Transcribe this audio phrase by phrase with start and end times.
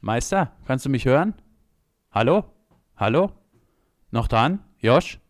[0.00, 1.34] Meister, kannst du mich hören?
[2.10, 2.44] Hallo?
[2.96, 3.32] Hallo?
[4.10, 4.60] Noch dran?
[4.78, 5.20] Josh?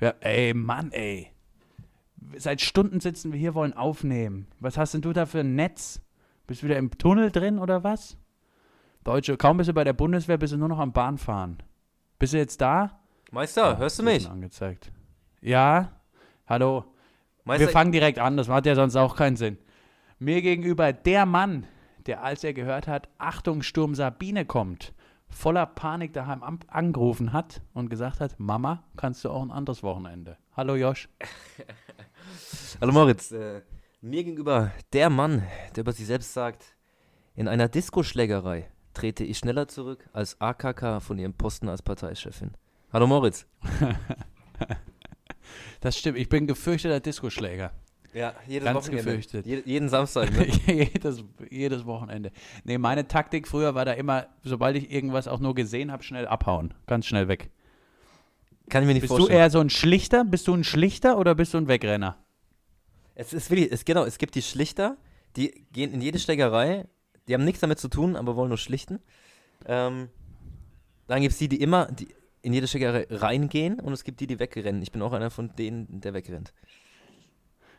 [0.00, 1.32] Ja, ey, Mann, ey.
[2.36, 4.46] Seit Stunden sitzen wir hier, wollen aufnehmen.
[4.60, 6.00] Was hast denn du da für ein Netz?
[6.46, 8.16] Bist du wieder im Tunnel drin oder was?
[9.04, 11.58] Deutsche, kaum bist du bei der Bundeswehr, bist du nur noch am Bahnfahren.
[12.18, 13.00] Bist du jetzt da?
[13.30, 14.28] Meister, Ja, hörst du mich?
[14.28, 14.92] Angezeigt.
[15.40, 15.92] Ja,
[16.46, 16.84] hallo.
[17.44, 19.58] Meister, Wir fangen direkt an, das macht ja sonst auch keinen Sinn.
[20.18, 21.66] Mir gegenüber der Mann,
[22.06, 24.94] der als er gehört hat, Achtung, Sturm Sabine kommt,
[25.28, 29.82] voller Panik daheim an- angerufen hat und gesagt hat, Mama, kannst du auch ein anderes
[29.82, 30.36] Wochenende.
[30.56, 31.08] Hallo Josh.
[32.80, 33.32] Hallo Moritz.
[33.32, 33.62] Äh,
[34.00, 35.42] mir gegenüber der Mann,
[35.74, 36.76] der über sich selbst sagt,
[37.34, 42.52] in einer Diskoschlägerei trete ich schneller zurück als AKK von ihrem Posten als Parteichefin.
[42.92, 43.46] Hallo Moritz.
[45.80, 47.72] Das stimmt, ich bin gefürchteter Diskoschläger.
[48.16, 49.44] Ja, jedes Ganz gefürchtet.
[49.44, 50.46] Je, jeden Samstag, ne?
[50.66, 52.32] jedes, jedes Wochenende.
[52.64, 56.26] Nee, meine Taktik früher war da immer, sobald ich irgendwas auch nur gesehen habe, schnell
[56.26, 56.72] abhauen.
[56.86, 57.50] Ganz schnell weg.
[58.70, 59.38] Kann ich mir nicht Bist du vorstellen.
[59.38, 60.24] eher so ein Schlichter?
[60.24, 62.16] Bist du ein Schlichter oder bist du ein Wegrenner?
[63.14, 64.96] Es ist wirklich, es, genau, es gibt die Schlichter,
[65.36, 66.86] die gehen in jede Schlägerei,
[67.28, 68.98] die haben nichts damit zu tun, aber wollen nur schlichten.
[69.66, 70.08] Ähm,
[71.06, 72.08] dann gibt es die, die immer die
[72.40, 74.80] in jede Schlägerei reingehen und es gibt die, die wegrennen.
[74.80, 76.54] Ich bin auch einer von denen, der wegrennt.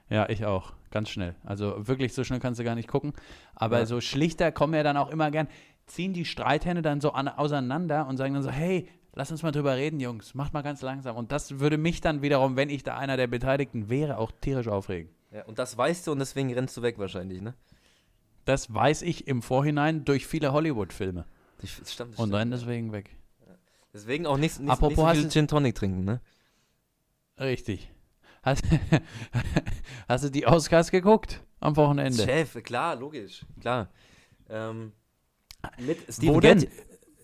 [0.09, 0.73] Ja, ich auch.
[0.91, 1.35] Ganz schnell.
[1.43, 3.13] Also wirklich so schnell kannst du gar nicht gucken.
[3.55, 3.85] Aber Ja.
[3.85, 5.47] so Schlichter kommen ja dann auch immer gern,
[5.85, 9.51] ziehen die Streithände dann so an, auseinander und sagen dann so, hey, lass uns mal
[9.51, 10.33] drüber reden, Jungs.
[10.33, 11.15] Macht mal ganz langsam.
[11.17, 14.67] Und das würde mich dann wiederum, wenn ich da einer der Beteiligten wäre, auch tierisch
[14.67, 15.09] aufregen.
[15.31, 17.53] Ja, und das weißt du und deswegen rennst du weg wahrscheinlich, ne?
[18.45, 21.25] Das weiß ich im Vorhinein durch viele Hollywood-Filme.
[21.59, 23.09] Das das stimmt, Und renn deswegen weg.
[23.93, 26.21] Deswegen auch nicht, nicht, Apropos nicht so hast viel Gin Tonic trinken, ne?
[27.39, 27.91] Richtig.
[28.47, 28.63] Hast,
[30.07, 32.23] hast du die Oscars geguckt am Wochenende?
[32.23, 33.89] Chef, klar, logisch, klar.
[34.49, 34.93] Ähm,
[35.79, 36.39] mit Steven?
[36.39, 36.69] Gett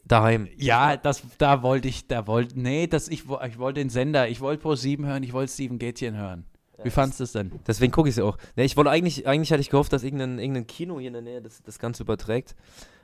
[0.03, 0.49] daheim.
[0.57, 4.41] Ja, das, da wollte ich, da wollte, nee, das, ich, ich wollte den Sender, ich
[4.41, 6.45] wollte Pro 7 hören, ich wollte Steven Gätchen hören.
[6.83, 7.53] Wie fandest du es denn?
[7.65, 8.37] Deswegen gucke ich sie auch.
[8.57, 11.21] Ne, ich wollte eigentlich, eigentlich hatte ich gehofft, dass irgendein, irgendein Kino hier in der
[11.21, 12.53] Nähe das, das Ganze überträgt.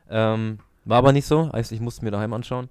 [0.10, 1.50] Ähm, war aber nicht so.
[1.54, 2.70] Also ich musste mir daheim anschauen.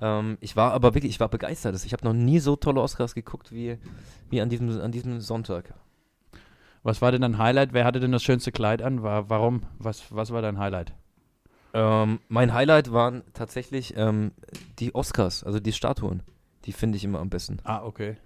[0.00, 1.82] Ähm, ich war aber wirklich, ich war begeistert.
[1.84, 3.78] Ich habe noch nie so tolle Oscars geguckt wie,
[4.30, 5.74] wie an, diesem, an diesem Sonntag.
[6.82, 7.72] Was war denn dein Highlight?
[7.72, 9.02] Wer hatte denn das schönste Kleid an?
[9.02, 9.62] War, warum?
[9.78, 10.94] Was, was war dein Highlight?
[11.74, 14.32] Ähm, mein Highlight waren tatsächlich ähm,
[14.78, 16.22] die Oscars, also die Statuen.
[16.64, 17.58] Die finde ich immer am besten.
[17.64, 18.16] Ah, okay.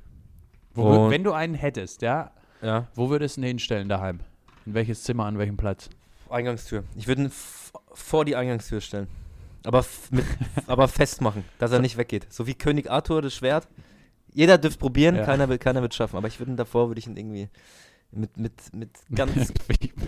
[0.75, 2.31] Wo, wenn du einen hättest, ja,
[2.63, 2.87] Ja.
[2.95, 4.21] wo würdest du ihn hinstellen daheim?
[4.67, 5.89] In welches Zimmer, an welchem Platz?
[6.29, 6.85] Eingangstür.
[6.95, 7.33] Ich würde ihn
[7.93, 9.09] vor die Eingangstür stellen.
[9.65, 10.25] Aber, mit,
[10.67, 12.27] aber festmachen, dass er nicht weggeht.
[12.33, 13.69] So wie König Arthur, das Schwert.
[14.33, 15.25] Jeder dürfte probieren, Ja.
[15.25, 16.17] keiner, will, keiner wird schaffen.
[16.17, 17.49] Aber ich würde ihn davor, würde ich ihn irgendwie
[18.13, 19.53] mit, mit, mit ganz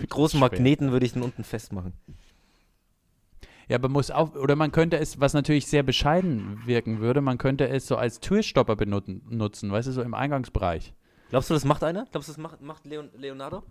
[0.09, 0.39] großen.
[0.39, 1.93] Magneten würde ich ihn unten festmachen.
[3.69, 7.37] Ja, aber muss auch, oder man könnte es, was natürlich sehr bescheiden wirken würde, man
[7.37, 10.93] könnte es so als Türstopper benutzen, nutzen, weißt du, so im Eingangsbereich.
[11.29, 12.05] Glaubst du, das macht einer?
[12.11, 13.63] Glaubst du, das macht, macht Leon, Leonardo?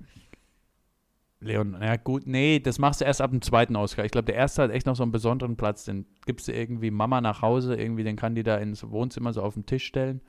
[1.43, 4.05] Leon, ja gut, nee, das machst du erst ab dem zweiten Oscar.
[4.05, 5.85] Ich glaube, der erste hat echt noch so einen besonderen Platz.
[5.85, 9.43] Den gibst du irgendwie Mama nach Hause, irgendwie, den kann die da ins Wohnzimmer so
[9.43, 10.21] auf den Tisch stellen.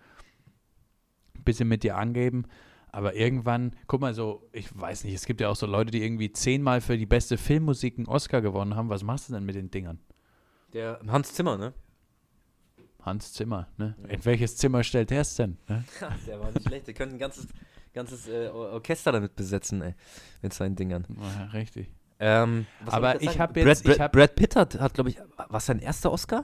[1.35, 2.45] Ein bisschen mit dir angeben.
[2.91, 6.03] Aber irgendwann, guck mal, so, ich weiß nicht, es gibt ja auch so Leute, die
[6.03, 8.89] irgendwie zehnmal für die beste Filmmusik einen Oscar gewonnen haben.
[8.89, 9.99] Was machst du denn mit den Dingern?
[10.73, 11.73] Der Hans Zimmer, ne?
[13.01, 13.95] Hans Zimmer, ne?
[14.07, 15.57] In welches Zimmer stellt der es denn?
[15.67, 15.83] Ne?
[16.27, 16.87] Der war nicht schlecht.
[16.87, 17.47] Der könnte ein ganzes,
[17.93, 19.95] ganzes äh, Or- Orchester damit besetzen, ey.
[20.41, 21.05] Mit seinen Dingern.
[21.37, 21.91] Ja, richtig.
[22.19, 23.39] Ähm, Aber ich sagen?
[23.39, 25.17] hab Brad, jetzt- ich Brad, hab- Brad Pitt hat, hat glaube ich,
[25.49, 26.43] was sein erster Oscar?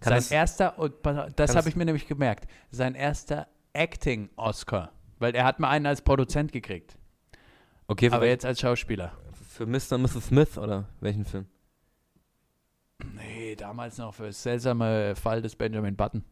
[0.00, 0.74] Kann sein das- erster,
[1.36, 4.92] das habe ich mir nämlich gemerkt, sein erster Acting-Oscar.
[5.18, 6.98] Weil er hat mal einen als Produzent gekriegt.
[7.86, 9.12] Okay, Aber jetzt als Schauspieler.
[9.48, 9.92] für Mr.
[9.92, 10.26] und Mrs.
[10.26, 11.46] Smith oder welchen Film?
[13.14, 16.24] Nee, damals noch für das seltsame Fall des Benjamin Button.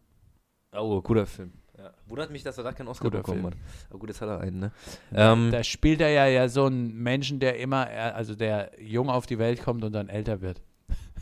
[0.75, 1.53] Oh, guter Film.
[1.83, 1.91] Ja.
[2.07, 3.53] Wundert mich, dass er da keinen Oscar Guter bekommen Film.
[3.55, 3.59] hat.
[3.91, 4.73] Aber gut, jetzt hat er einen, ne?
[5.15, 9.09] Ähm, Da spielt er ja, ja so einen Menschen, der immer, äh, also der jung
[9.11, 10.61] auf die Welt kommt und dann älter wird.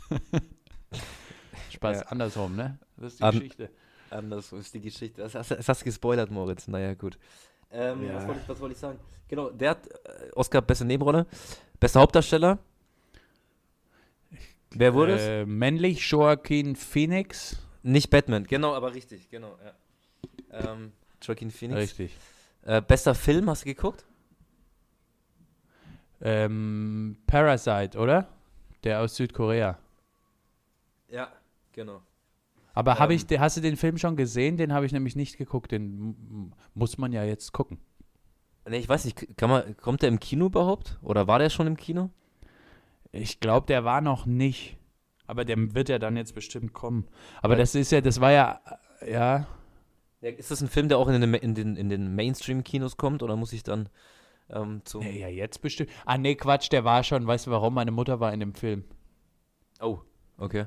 [1.71, 2.05] Spaß, Ja.
[2.07, 2.77] andersrum, ne?
[2.97, 3.69] Das ist die An- Geschichte.
[4.09, 5.21] anders ist die Geschichte.
[5.21, 6.67] Das, das, das hast du gespoilert, Moritz.
[6.67, 7.17] Naja, gut.
[7.71, 8.15] Ähm, Ja.
[8.15, 8.99] was wollte ich, was wollte ich sagen?
[9.27, 11.25] Genau, der hat äh, Oscar beste Nebenrolle.
[11.79, 12.59] Bester Hauptdarsteller.
[14.71, 15.21] Wer wurde es?
[15.21, 17.57] Äh, männlich Joaquin Phoenix.
[17.83, 19.71] Nicht Batman, genau, aber richtig, genau, ja.
[20.51, 21.79] Ähm, Joaquin Phoenix.
[21.79, 22.17] Richtig.
[22.63, 24.05] Äh, bester Film, hast du geguckt?
[26.21, 28.27] Ähm, Parasite, oder?
[28.83, 29.77] Der aus Südkorea.
[31.09, 31.31] Ja,
[31.71, 32.01] genau.
[32.73, 33.11] Aber Ähm.
[33.11, 34.57] ich, hast du den Film schon gesehen?
[34.57, 35.71] Den habe ich nämlich nicht geguckt.
[35.71, 37.79] Den muss man ja jetzt gucken.
[38.67, 40.99] Ne, ich weiß nicht, kann man, kommt der im Kino überhaupt?
[41.01, 42.11] Oder war der schon im Kino?
[43.11, 44.77] Ich glaube, der war noch nicht.
[45.27, 47.07] Aber der wird ja dann jetzt bestimmt kommen.
[47.41, 48.61] Aber das ist ja, das war ja,
[49.05, 49.47] ja.
[50.21, 53.35] Ist das ein Film, der auch in den, in den, in den Mainstream-Kinos kommt oder
[53.35, 53.89] muss ich dann
[54.49, 55.01] ähm, zum.
[55.03, 55.89] Nee, ja, jetzt bestimmt.
[56.05, 57.73] Ah, nee, Quatsch, der war schon, weißt du warum?
[57.73, 58.83] Meine Mutter war in dem Film.
[59.79, 59.99] Oh,
[60.37, 60.65] okay.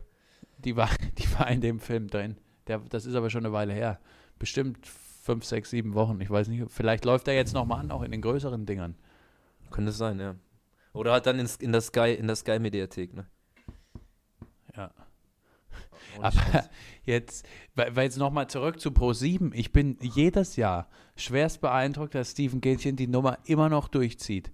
[0.58, 2.36] Die war, die war in dem Film drin.
[2.66, 4.00] Der, das ist aber schon eine Weile her.
[4.38, 6.20] Bestimmt fünf, sechs, sieben Wochen.
[6.20, 6.64] Ich weiß nicht.
[6.70, 8.96] Vielleicht läuft er jetzt nochmal an, auch in den größeren Dingern.
[9.70, 10.34] Könnte es sein, ja.
[10.92, 13.26] Oder halt dann ins, in der Sky, in der Sky-Mediathek, ne?
[14.76, 14.90] Ja.
[16.20, 16.70] Aber Scheiß.
[17.04, 19.52] jetzt, weil, weil jetzt nochmal zurück zu Pro7.
[19.54, 24.50] Ich bin jedes Jahr schwerst beeindruckt, dass Steven Gätchen die Nummer immer noch durchzieht.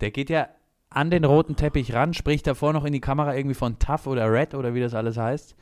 [0.00, 0.48] Der geht ja
[0.90, 4.32] an den roten Teppich ran, spricht davor noch in die Kamera irgendwie von Tough oder
[4.32, 5.56] Red oder wie das alles heißt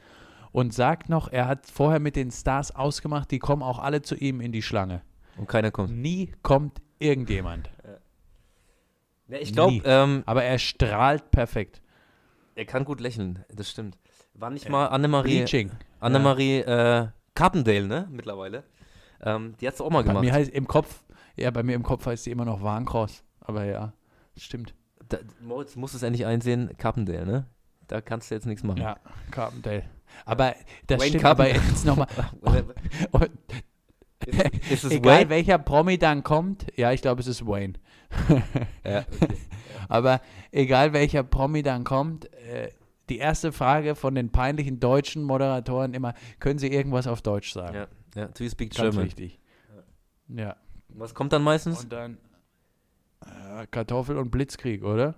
[0.53, 4.15] und sagt noch, er hat vorher mit den Stars ausgemacht, die kommen auch alle zu
[4.15, 5.03] ihm in die Schlange.
[5.37, 5.97] Und keiner kommt.
[5.97, 7.71] Nie kommt irgendjemand.
[9.29, 11.81] Ja, ich glaube, ähm, Aber er strahlt perfekt.
[12.55, 13.97] er kann gut lächeln, das stimmt.
[14.35, 15.71] War nicht mal Annemarie, Bleaching.
[16.01, 18.09] Annemarie äh, Carpendale, ne?
[18.11, 18.65] Mittlerweile.
[19.21, 20.25] Ähm, die hat es auch mal Bei gemacht.
[20.25, 21.03] mir heißt im Kopf,
[21.37, 23.23] ja, bei mir im Kopf heißt sie immer noch Warncross.
[23.41, 23.93] Aber ja,
[24.37, 24.75] stimmt.
[25.09, 27.47] Da, Moritz muss es endlich einsehen, Carpendale, ne?
[27.89, 28.79] Da kannst du jetzt nichts machen.
[28.79, 28.97] Ja,
[29.31, 29.85] Carpendale.
[30.25, 30.55] Aber
[30.87, 31.71] das Wayne stimmt, aber Carpendale.
[31.71, 32.09] jetzt nochmal.
[34.27, 35.31] ist, ist es Egal Wayne?
[35.31, 37.75] welcher Promi dann kommt, ja, ich glaube, es ist Wayne.
[38.85, 39.35] Ja, okay.
[39.89, 40.21] Aber
[40.53, 42.71] egal welcher Promi dann kommt, äh,
[43.09, 47.75] die erste Frage von den peinlichen deutschen Moderatoren immer, können Sie irgendwas auf Deutsch sagen?
[47.75, 48.27] ja, ja.
[48.29, 49.07] Do you speak Ganz German?
[49.07, 49.39] wichtig.
[50.29, 50.57] Ja.
[50.89, 51.83] Was kommt dann meistens?
[51.85, 52.19] Und dann
[53.25, 55.15] äh, Kartoffel und Blitzkrieg, oder?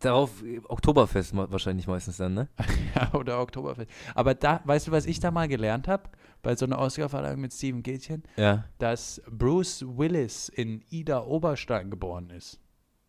[0.00, 2.48] Darauf Oktoberfest wahrscheinlich meistens dann, ne?
[2.96, 3.90] Ja, oder Oktoberfest.
[4.14, 6.10] Aber da, weißt du, was ich da mal gelernt habe?
[6.42, 8.22] Bei so einer Oscarverleihung mit Steven Gätchen?
[8.36, 8.64] Ja.
[8.78, 12.60] dass Bruce Willis in Ida Oberstein geboren ist.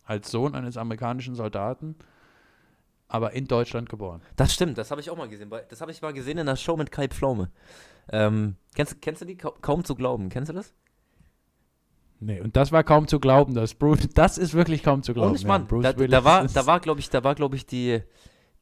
[0.03, 1.95] Als Sohn eines amerikanischen Soldaten,
[3.07, 4.21] aber in Deutschland geboren.
[4.35, 5.51] Das stimmt, das habe ich auch mal gesehen.
[5.69, 7.51] Das habe ich mal gesehen in der Show mit Kai Pflaume.
[8.11, 9.35] Ähm, kennst, kennst du die?
[9.37, 10.29] Kau- Kaum zu glauben.
[10.29, 10.73] Kennst du das?
[12.19, 15.31] Nee, und das war kaum zu glauben, dass Bruce, das ist wirklich kaum zu glauben.
[15.31, 17.65] Und ich Mann, Bruce da, da war, da war, glaube ich, da war, glaube ich,
[17.65, 18.01] die,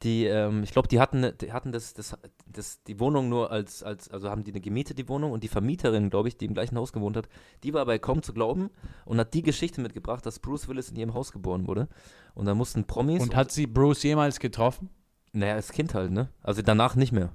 [0.04, 3.84] die, ähm, ich glaube, die hatten, die hatten das, das, das, die Wohnung nur als,
[3.84, 6.54] als, also haben die eine gemietet, die Wohnung, und die Vermieterin, glaube ich, die im
[6.54, 7.30] gleichen Haus gewohnt hat,
[7.64, 8.70] die war bei kaum zu glauben
[9.06, 11.88] und hat die Geschichte mitgebracht, dass Bruce Willis in ihrem Haus geboren wurde.
[12.36, 13.22] Und da mussten Promis.
[13.22, 14.90] Und hat sie Bruce jemals getroffen?
[15.34, 16.30] naja, als Kind halt, ne?
[16.42, 17.30] Also danach nicht mehr.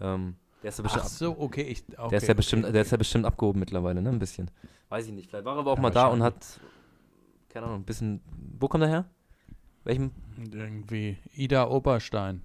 [0.00, 1.62] Ähm, der ist ja bestimmt, Ach so, okay.
[1.62, 4.08] Ich, okay der ist ja bestimmt, okay, der ist ja bestimmt abgehoben mittlerweile, ne?
[4.08, 4.50] Ein bisschen.
[4.88, 5.28] Weiß ich nicht.
[5.28, 6.60] Vielleicht war er aber auch Ja, mal da und hat,
[7.48, 8.22] keine Ahnung, ein bisschen.
[8.58, 9.04] Wo kommt er her?
[9.84, 10.12] Welchem?
[10.38, 12.42] Irgendwie Ida Oberstein.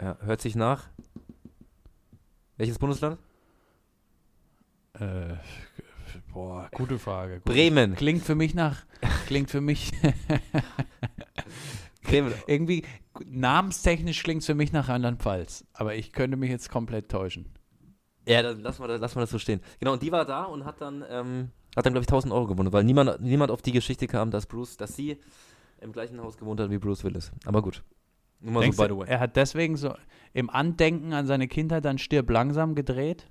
[0.00, 0.88] Ja, hört sich nach.
[2.56, 3.18] Welches Bundesland?
[4.94, 5.34] Äh,
[6.32, 7.40] boah, gute Frage.
[7.40, 7.94] Gute Bremen.
[7.96, 8.84] Klingt für mich nach,
[9.26, 9.92] klingt für mich
[12.02, 12.32] Bremen.
[12.46, 12.84] irgendwie,
[13.26, 15.64] namenstechnisch klingt es für mich nach Rheinland-Pfalz.
[15.72, 17.46] Aber ich könnte mich jetzt komplett täuschen.
[18.28, 19.60] Ja, dann lassen wir, das- lassen wir das so stehen.
[19.80, 22.46] Genau, und die war da und hat dann, ähm, hat dann, glaube ich, 1000 Euro
[22.46, 25.18] gewonnen, weil niemand, niemand auf die Geschichte kam, dass Bruce, dass sie
[25.80, 27.32] im gleichen Haus gewohnt hat wie Bruce Willis.
[27.44, 27.82] Aber gut.
[28.40, 29.08] Nur mal Denkst so, by the way.
[29.08, 29.94] er hat deswegen so
[30.32, 33.30] im Andenken an seine Kindheit dann stirb langsam gedreht?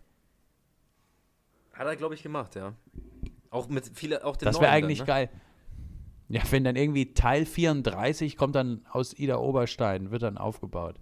[1.73, 2.73] Hat er, glaube ich, gemacht, ja.
[3.49, 5.27] Auch mit viele, auch den Das wäre eigentlich dann, ne?
[5.27, 5.29] geil.
[6.29, 10.95] Ja, wenn dann irgendwie Teil 34 kommt dann aus Ida Oberstein, wird dann aufgebaut.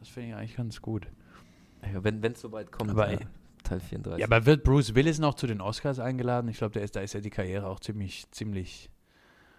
[0.00, 1.08] Das finde ich eigentlich ganz gut.
[1.82, 3.18] Ja, wenn es soweit kommt, Aber, ja,
[3.62, 4.20] Teil 34.
[4.20, 6.48] Ja, aber wird Bruce Willis noch zu den Oscars eingeladen?
[6.48, 8.90] Ich glaube, da ist, da ist ja die Karriere auch ziemlich, ziemlich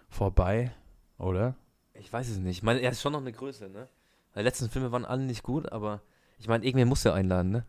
[0.08, 0.72] vorbei,
[1.18, 1.56] oder?
[2.00, 2.58] ich weiß es nicht.
[2.58, 3.88] Ich meine, er ist schon noch eine Größe, ne?
[4.34, 6.00] Die letzten Filme waren alle nicht gut, aber
[6.38, 7.66] ich meine, irgendwer muss ja einladen, ne?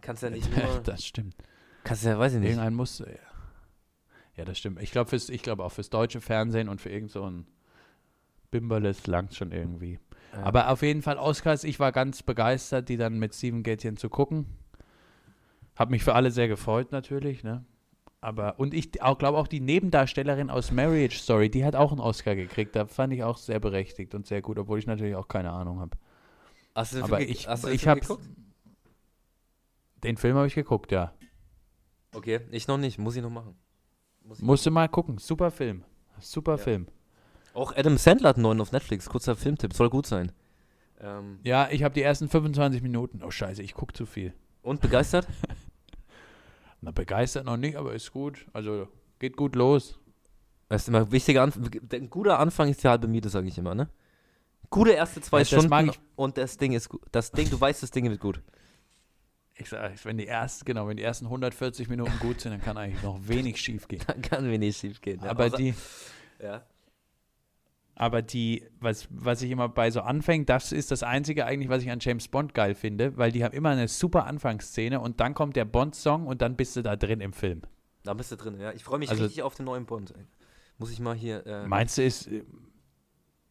[0.00, 1.34] Kannst ja nicht nur, das stimmt.
[1.84, 2.50] kannst ja, weiß ich nicht.
[2.50, 2.98] Irgendein muss.
[2.98, 3.06] Ja,
[4.36, 4.82] ja das stimmt.
[4.82, 7.46] Ich glaube glaube auch fürs deutsche Fernsehen und für irgend so ein
[8.50, 9.98] Bimberles langt schon irgendwie.
[10.32, 10.42] Ja.
[10.42, 14.08] Aber auf jeden Fall Oscars, ich war ganz begeistert, die dann mit Steven Gätchen zu
[14.08, 14.46] gucken.
[15.76, 17.64] Hab mich für alle sehr gefreut natürlich, ne?
[18.24, 22.00] Aber, und ich auch, glaube auch die Nebendarstellerin aus Marriage Story, die hat auch einen
[22.00, 22.74] Oscar gekriegt.
[22.76, 25.80] Da fand ich auch sehr berechtigt und sehr gut, obwohl ich natürlich auch keine Ahnung
[25.80, 25.98] habe.
[26.74, 28.28] hast du den Aber Film ich, hast du den ich Film habe geguckt?
[30.04, 31.12] den Film habe ich geguckt, ja.
[32.14, 33.56] Okay, ich noch nicht, muss ich noch machen.
[34.22, 35.84] Muss ich Musste mal gucken, super Film.
[36.20, 36.58] Super Ja.
[36.58, 36.86] Film.
[37.54, 40.30] Auch Adam Sandler hat einen neuen auf Netflix, kurzer Filmtipp, soll gut sein.
[41.00, 43.22] Ähm, Ja, ich habe die ersten 25 Minuten.
[43.24, 44.32] Oh Scheiße, ich gucke zu viel.
[44.62, 45.26] und begeistert?
[46.82, 48.44] Na, begeistert noch nicht, aber ist gut.
[48.52, 49.98] Also geht gut los.
[50.68, 51.70] Das ist immer wichtiger Anfang.
[51.92, 53.88] Ein guter Anfang ist die halbe Miete, sage ich immer, ne?
[54.68, 57.02] Gute erste zwei Ja, Stunden und das Ding ist gut.
[57.12, 58.42] Das Ding, du weißt, das Ding wird gut.
[59.54, 62.78] Ich sage, wenn die ersten, genau, wenn die ersten 140 Minuten gut sind, dann kann
[62.78, 64.00] eigentlich noch wenig schief gehen.
[64.06, 65.20] Da kann wenig schief gehen.
[65.22, 65.74] Ja, aber außer- die,
[66.42, 66.64] Ja.
[67.94, 71.82] Aber die, was, was ich immer bei so anfängt, das ist das Einzige eigentlich, was
[71.82, 75.34] ich an James Bond geil finde, weil die haben immer eine super Anfangsszene und dann
[75.34, 77.62] kommt der Bond-Song und dann bist du da drin im Film.
[78.04, 78.72] Da bist du drin, ja.
[78.72, 80.14] Ich freue mich Also- richtig auf den neuen Bond.
[80.78, 81.46] Muss ich mal hier.
[81.46, 82.42] Äh, Meinst du, ist äh,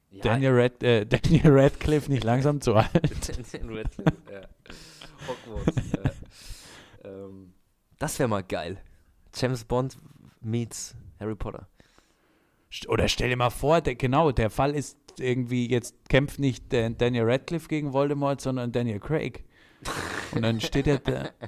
[0.10, 2.90] ja, Daniel, Rad, äh, Daniel Radcliffe nicht langsam zu alt?
[3.54, 4.42] Daniel Radcliffe, ja.
[5.28, 5.94] Hogwarts.
[5.94, 7.54] äh, ähm,
[8.00, 8.78] das wäre mal geil.
[9.36, 9.98] James Bond
[10.42, 11.68] meets Harry Potter.
[12.88, 17.30] Oder stell dir mal vor, der, genau, der Fall ist irgendwie, jetzt kämpft nicht Daniel
[17.30, 19.44] Radcliffe gegen Voldemort, sondern Daniel Craig.
[20.34, 21.30] Und dann steht er da.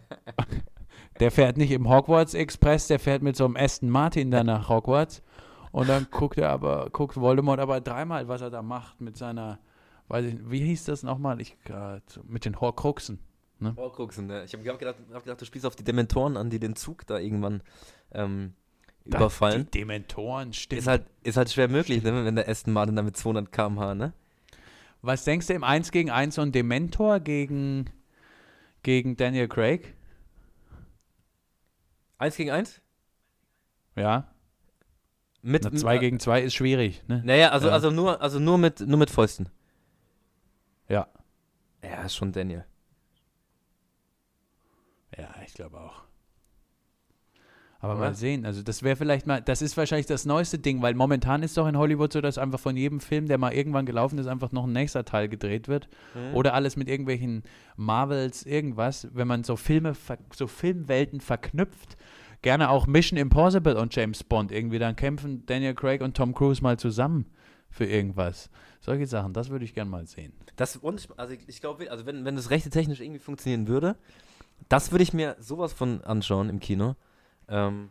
[1.19, 4.67] Der fährt nicht im Hogwarts Express, der fährt mit so einem Aston Martin da nach
[4.67, 5.21] Hogwarts.
[5.71, 9.59] Und dann guckt er aber, guckt Voldemort aber dreimal, was er da macht mit seiner,
[10.07, 11.39] weiß ich wie hieß das nochmal?
[11.39, 13.19] Ich grad, mit den Horcruxen.
[13.77, 14.43] Horcruxen, ne?
[14.43, 17.05] Ich habe hab gedacht, hab gedacht, du spielst auf die Dementoren an, die den Zug
[17.07, 17.61] da irgendwann
[18.11, 18.53] ähm,
[19.05, 19.65] Da- überfallen.
[19.65, 20.79] Die Dementoren, stimmt.
[20.81, 22.23] Ist halt, ist halt schwer möglich, ne?
[22.25, 24.13] wenn der Aston Martin da mit 200 km/h, ne?
[25.01, 27.89] Was denkst du im 1 gegen 1 so ein Dementor gegen,
[28.83, 29.93] gegen Daniel Craig?
[32.17, 32.79] Eins gegen eins?
[33.95, 34.29] Ja,
[35.41, 37.21] Mit, Na, 2 gegen 2 ist schwierig, ne?
[37.25, 37.73] Naja, also, Ja.
[37.73, 39.49] also, nur, also nur, mit, nur mit Fäusten.
[40.87, 41.07] Ja.
[41.83, 42.63] Ja, ist schon Daniel.
[45.17, 46.03] Ja, ich glaube auch.
[47.83, 50.93] Aber mal sehen, also das wäre vielleicht mal, das ist wahrscheinlich das neueste Ding, weil
[50.93, 54.17] momentan ist doch in Hollywood so, dass einfach von jedem Film, der mal irgendwann gelaufen
[54.19, 55.89] ist, einfach noch ein nächster Teil gedreht wird.
[56.15, 56.33] Mhm.
[56.33, 57.43] Oder alles mit irgendwelchen
[57.75, 59.97] Marvels, irgendwas, wenn man so Filme,
[60.33, 61.97] so Filmwelten verknüpft,
[62.41, 66.63] gerne auch Mission Impossible und James Bond irgendwie, dann kämpfen Daniel Craig und Tom Cruise
[66.63, 67.25] mal zusammen
[67.69, 68.49] für irgendwas.
[68.79, 70.31] Solche Sachen, das würde ich gerne mal sehen.
[70.55, 73.67] Das, und ich, also ich, ich glaube, also wenn, wenn das rechte technisch irgendwie funktionieren
[73.67, 73.97] würde,
[74.69, 76.95] das würde ich mir sowas von anschauen im Kino.
[77.53, 77.89] Ähm,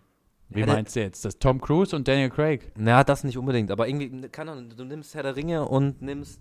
[0.49, 1.25] Wie meinst du jetzt?
[1.25, 2.73] Das Tom Cruise und Daniel Craig?
[2.77, 6.41] Na, das nicht unbedingt, aber irgendwie, keine Ahnung, du nimmst Herr der Ringe und nimmst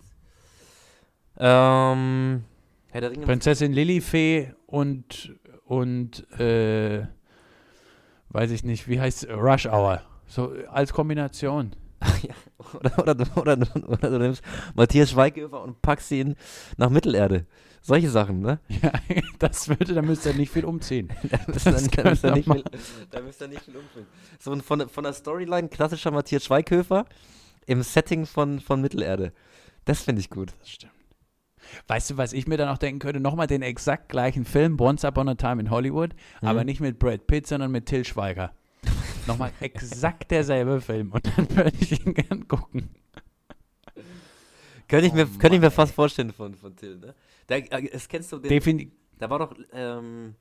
[1.37, 2.43] ähm,
[2.89, 3.25] Herr der Ringe.
[3.25, 5.35] Prinzessin Lilifee und,
[5.65, 7.05] und äh,
[8.29, 10.01] weiß ich nicht, wie heißt Rush Hour.
[10.25, 11.75] So als Kombination.
[12.23, 12.33] Ja,
[12.73, 14.43] oder, oder, du- oder, oder du nimmst
[14.75, 16.35] Matthias Schweighöfer und packst ihn
[16.77, 17.45] nach Mittelerde.
[17.83, 18.59] Solche Sachen, ne?
[18.81, 18.91] Ja,
[19.39, 21.09] das würde, da müsste er nicht viel umziehen.
[21.29, 24.07] Da müsst ihr- müsst ihr nicht müsst ihr nicht viel umfüllen.
[24.39, 27.05] So ein- von, von der Storyline klassischer Matthias Schweighöfer
[27.65, 29.33] im Setting von, von Mittelerde.
[29.85, 30.53] Das finde ich gut.
[30.59, 30.91] Das stimmt.
[31.87, 33.19] Weißt du, was ich mir dann auch denken könnte?
[33.19, 36.47] Nochmal den exakt gleichen Film, Once Upon a Time in Hollywood, Mhm.
[36.47, 38.51] aber nicht mit Brad Pitt, sondern mit Till Schweiger.
[39.27, 42.89] Nochmal exakt derselbe Film und dann würde ich ihn gern gucken.
[44.87, 47.15] Könnte ich, Oh mir, könnte ich mir fast vorstellen von, von Till, ne?
[47.47, 48.91] Da, äh, es kennst du den, Definitiv.
[49.19, 50.35] Da war doch, ähm,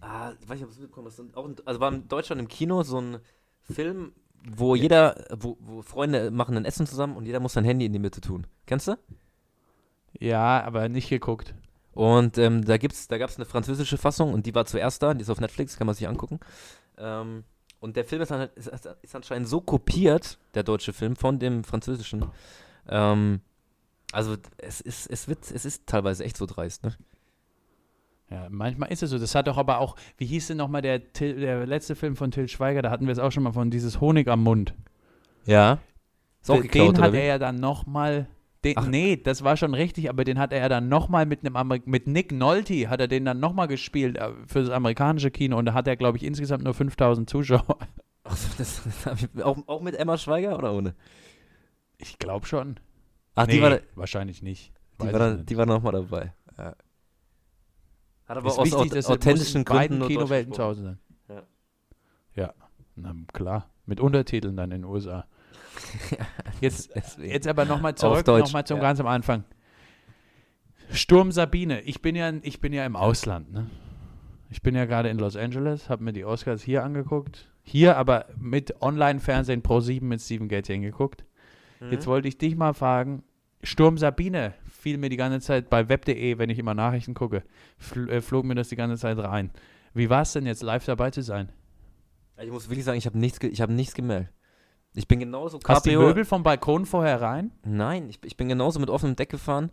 [0.00, 2.40] ah, ich weiß nicht, ob du es mitbekommen hast, auch in, also war in Deutschland
[2.40, 3.18] im Kino so ein
[3.62, 4.12] Film,
[4.44, 7.92] wo jeder, wo, wo Freunde machen ein Essen zusammen und jeder muss sein Handy in
[7.92, 8.46] die Mitte tun.
[8.66, 8.98] Kennst du?
[10.18, 11.54] Ja, aber nicht geguckt.
[11.92, 15.14] Und ähm, da gibt's, da gab es eine französische Fassung und die war zuerst da,
[15.14, 16.38] die ist auf Netflix, kann man sich angucken.
[16.96, 17.44] Ähm,
[17.80, 18.68] und der Film ist, an, ist,
[19.02, 22.26] ist anscheinend so kopiert, der deutsche Film, von dem französischen.
[22.88, 23.40] Ähm,
[24.12, 26.96] also es ist, es wird, es ist teilweise echt so dreist, ne?
[28.30, 29.18] Ja, manchmal ist es so.
[29.18, 32.48] Das hat doch aber auch, wie hieß denn nochmal der, der letzte Film von Till
[32.48, 32.82] Schweiger?
[32.82, 34.74] Da hatten wir es auch schon mal von dieses Honig am Mund.
[35.46, 35.78] Ja.
[36.42, 37.18] Ist auch geklaut, den hat wie?
[37.18, 38.28] er ja dann nochmal.
[38.64, 38.86] Den, Ach.
[38.86, 41.86] nee, das war schon richtig, aber den hat er ja dann nochmal mit einem Amerik
[41.86, 45.66] mit Nick Nolte hat er den dann nochmal gespielt äh, für das amerikanische Kino und
[45.66, 47.78] da hat er, glaube ich, insgesamt nur 5000 Zuschauer.
[48.24, 48.82] Ach das,
[49.42, 50.94] auch, auch mit Emma Schweiger oder ohne?
[51.98, 52.80] Ich glaube schon.
[53.36, 54.72] Ach, nee, die war, wahrscheinlich nicht.
[55.00, 55.50] die Weiß war, dann, nicht.
[55.50, 56.34] die war nochmal dabei.
[56.56, 56.74] Ja.
[58.26, 60.62] Hat aber ist aus wichtig, dass authentischen beiden Gründen Deutsch Kinowelten zu.
[60.62, 60.98] Hause sein.
[61.28, 61.42] Ja.
[62.34, 62.54] Ja,
[62.96, 63.70] na klar.
[63.86, 65.26] Mit Untertiteln dann in den USA.
[66.60, 66.90] Jetzt.
[67.18, 68.82] Jetzt aber nochmal zurück, nochmal zum ja.
[68.82, 69.44] ganz am Anfang.
[70.90, 71.80] Sturm Sabine.
[71.82, 73.66] Ich bin ja, ich bin ja im Ausland, ne?
[74.50, 77.50] Ich bin ja gerade in Los Angeles, habe mir die Oscars hier angeguckt.
[77.62, 81.24] Hier aber mit Online-Fernsehen Pro 7 mit Steven Gätchen geguckt.
[81.80, 81.92] Mhm.
[81.92, 83.22] Jetzt wollte ich dich mal fragen,
[83.62, 87.42] Sturm Sabine fiel mir die ganze Zeit bei web.de, wenn ich immer Nachrichten gucke,
[87.76, 89.50] fl äh, flog mir das die ganze Zeit rein.
[89.92, 91.50] Wie war es denn jetzt live dabei zu sein?
[92.40, 94.32] Ich muss wirklich sagen, ich habe nichts, ge ich hab nichts gemerkt.
[94.94, 96.08] Ich bin genauso Hast du die Cabrio.
[96.08, 97.52] Möbel vom Balkon vorher rein?
[97.64, 99.70] Nein, ich, ich bin genauso mit offenem Deck gefahren.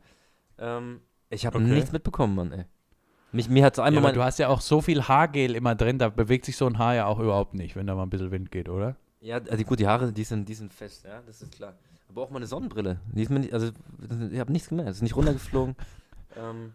[0.60, 1.68] Ähm, ich habe Okay.
[1.68, 2.66] nichts mitbekommen, Mann, ey.
[3.32, 5.76] Mich, mir hat so Ja, einmal mein, du hast ja auch so viel Haargel immer
[5.76, 8.10] drin, da bewegt sich so ein Haar ja auch überhaupt nicht, wenn da mal ein
[8.10, 8.96] bisschen Wind geht, oder?
[9.20, 11.74] Ja, also gut, die Haare, die sind, die sind fest, ja, das ist klar.
[12.08, 13.72] Aber auch meine Sonnenbrille, die ist mir nicht, also
[14.32, 15.76] ich habe nichts gemerkt, es ist nicht runtergeflogen.
[16.38, 16.74] ähm,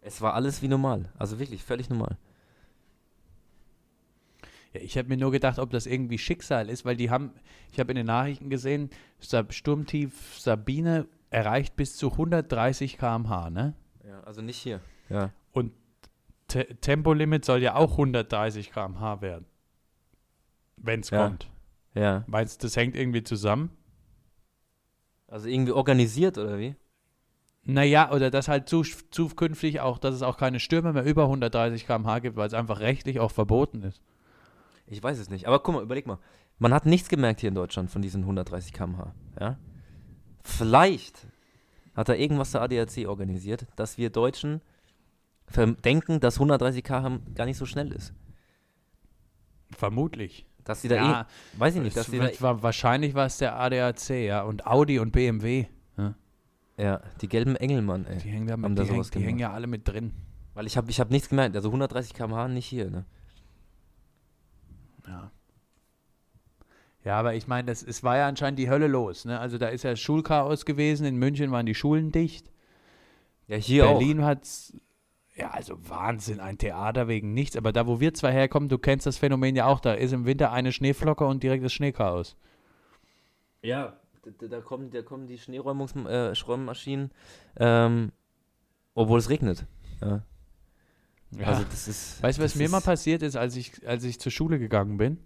[0.00, 2.16] es war alles wie normal, also wirklich völlig normal.
[4.72, 7.32] Ja, ich habe mir nur gedacht, ob das irgendwie Schicksal ist, weil die haben,
[7.72, 8.90] ich habe in den Nachrichten gesehen,
[9.50, 13.74] Sturmtief Sabine erreicht bis zu 130 km/h, ne?
[14.06, 14.80] Ja, also nicht hier.
[15.08, 15.30] Ja.
[15.52, 15.72] Und
[16.48, 19.46] Te Tempolimit soll ja auch 130 km/h werden.
[20.76, 21.26] Wenn es Ja.
[21.26, 21.48] kommt.
[21.94, 22.24] Ja.
[22.26, 23.70] Meinst du, das hängt irgendwie zusammen?
[25.28, 26.74] Also irgendwie organisiert oder wie?
[27.62, 31.86] Naja, oder dass halt zu, zukünftig auch, dass es auch keine Stürme mehr über 130
[31.86, 34.00] km/h gibt, weil es einfach rechtlich auch verboten ist.
[34.90, 35.46] Ich weiß es nicht.
[35.46, 36.18] Aber guck mal, überleg mal.
[36.58, 39.14] Man hat nichts gemerkt hier in Deutschland von diesen 130 km/h.
[39.40, 39.56] Ja?
[40.42, 41.26] Vielleicht
[41.94, 44.60] hat da irgendwas der ADAC organisiert, dass wir Deutschen
[45.84, 48.12] denken, dass 130 km/h gar nicht so schnell ist.
[49.70, 50.44] Vermutlich.
[50.64, 53.26] Dass sie da ja, eh, weiß ich nicht, dass sie da, wird, war, wahrscheinlich war
[53.26, 55.66] es der ADAC, ja, und Audi und BMW.
[56.76, 58.18] ja, die gelben Engel, Mann, ey.
[58.18, 60.12] Die hängen da Haben mit, da die, hängen, sowas die hängen ja alle mit drin.
[60.54, 61.54] Weil ich habe ich hab nichts gemerkt.
[61.56, 63.06] Also 130 km/h nicht hier, ne?
[65.06, 65.30] Ja.
[67.04, 69.24] Ja, aber ich meine, das, es war ja anscheinend die Hölle los.
[69.24, 69.38] Ne?
[69.38, 71.06] Also da ist ja Schulchaos gewesen.
[71.06, 72.50] In München waren die Schulen dicht.
[73.46, 74.74] Ja, hier Berlin hat's.
[75.34, 77.56] Ja, also Wahnsinn, ein Theater wegen nichts.
[77.56, 80.26] Aber da, wo wir zwei herkommen, du kennst das Phänomen ja auch, da ist im
[80.26, 82.34] Winter eine Schneeflocke und direkt das Schneechaos.
[82.34, 82.50] auch.
[83.62, 87.10] Ja, da, da, kommen, da kommen die Schneeräumungsmaschinen,
[87.56, 88.12] äh, ähm,
[88.94, 89.66] obwohl es regnet.
[90.00, 90.22] Ja.
[91.38, 91.46] Ja.
[91.46, 92.22] Also das ist.
[92.22, 95.18] weißt du, was mir mal passiert ist, als ich, als ich zur Schule gegangen bin?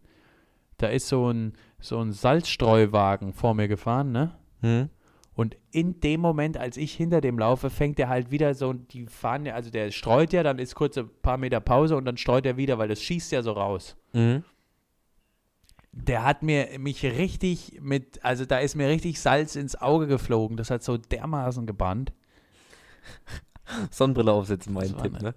[0.77, 4.35] Da ist so ein, so ein Salzstreuwagen vor mir gefahren, ne?
[4.61, 4.91] Hm?
[5.35, 9.07] Und in dem Moment, als ich hinter dem laufe, fängt er halt wieder so, die
[9.07, 12.17] fahren ja, also der streut ja, dann ist kurz ein paar Meter Pause und dann
[12.17, 13.97] streut er wieder, weil das schießt ja so raus.
[14.13, 14.45] Mhm.
[15.91, 20.57] Der hat mir mich richtig mit, also da ist mir richtig Salz ins Auge geflogen.
[20.57, 22.13] Das hat so dermaßen gebannt.
[23.91, 25.35] Sonnenbrille aufsetzen, mein Tipp, ne?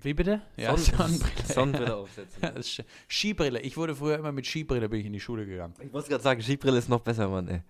[0.00, 0.40] Wie bitte?
[0.56, 1.46] Ja, Sonn- Sonnenbrille.
[1.46, 2.42] Sonnenbrille aufsetzen.
[2.42, 3.60] Ja, Skibrille.
[3.60, 5.74] Ich wurde früher immer mit Skibrille bin ich in die Schule gegangen.
[5.80, 7.62] Ich muss gerade sagen, Skibrille ist noch besser, Mann, ey.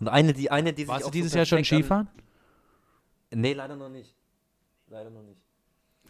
[0.00, 2.08] Und eine, die, eine, die Warst du dieses so Jahr schon perfekt an- Skifahren?
[3.32, 4.14] Nee, leider noch nicht.
[4.88, 5.40] Leider noch nicht.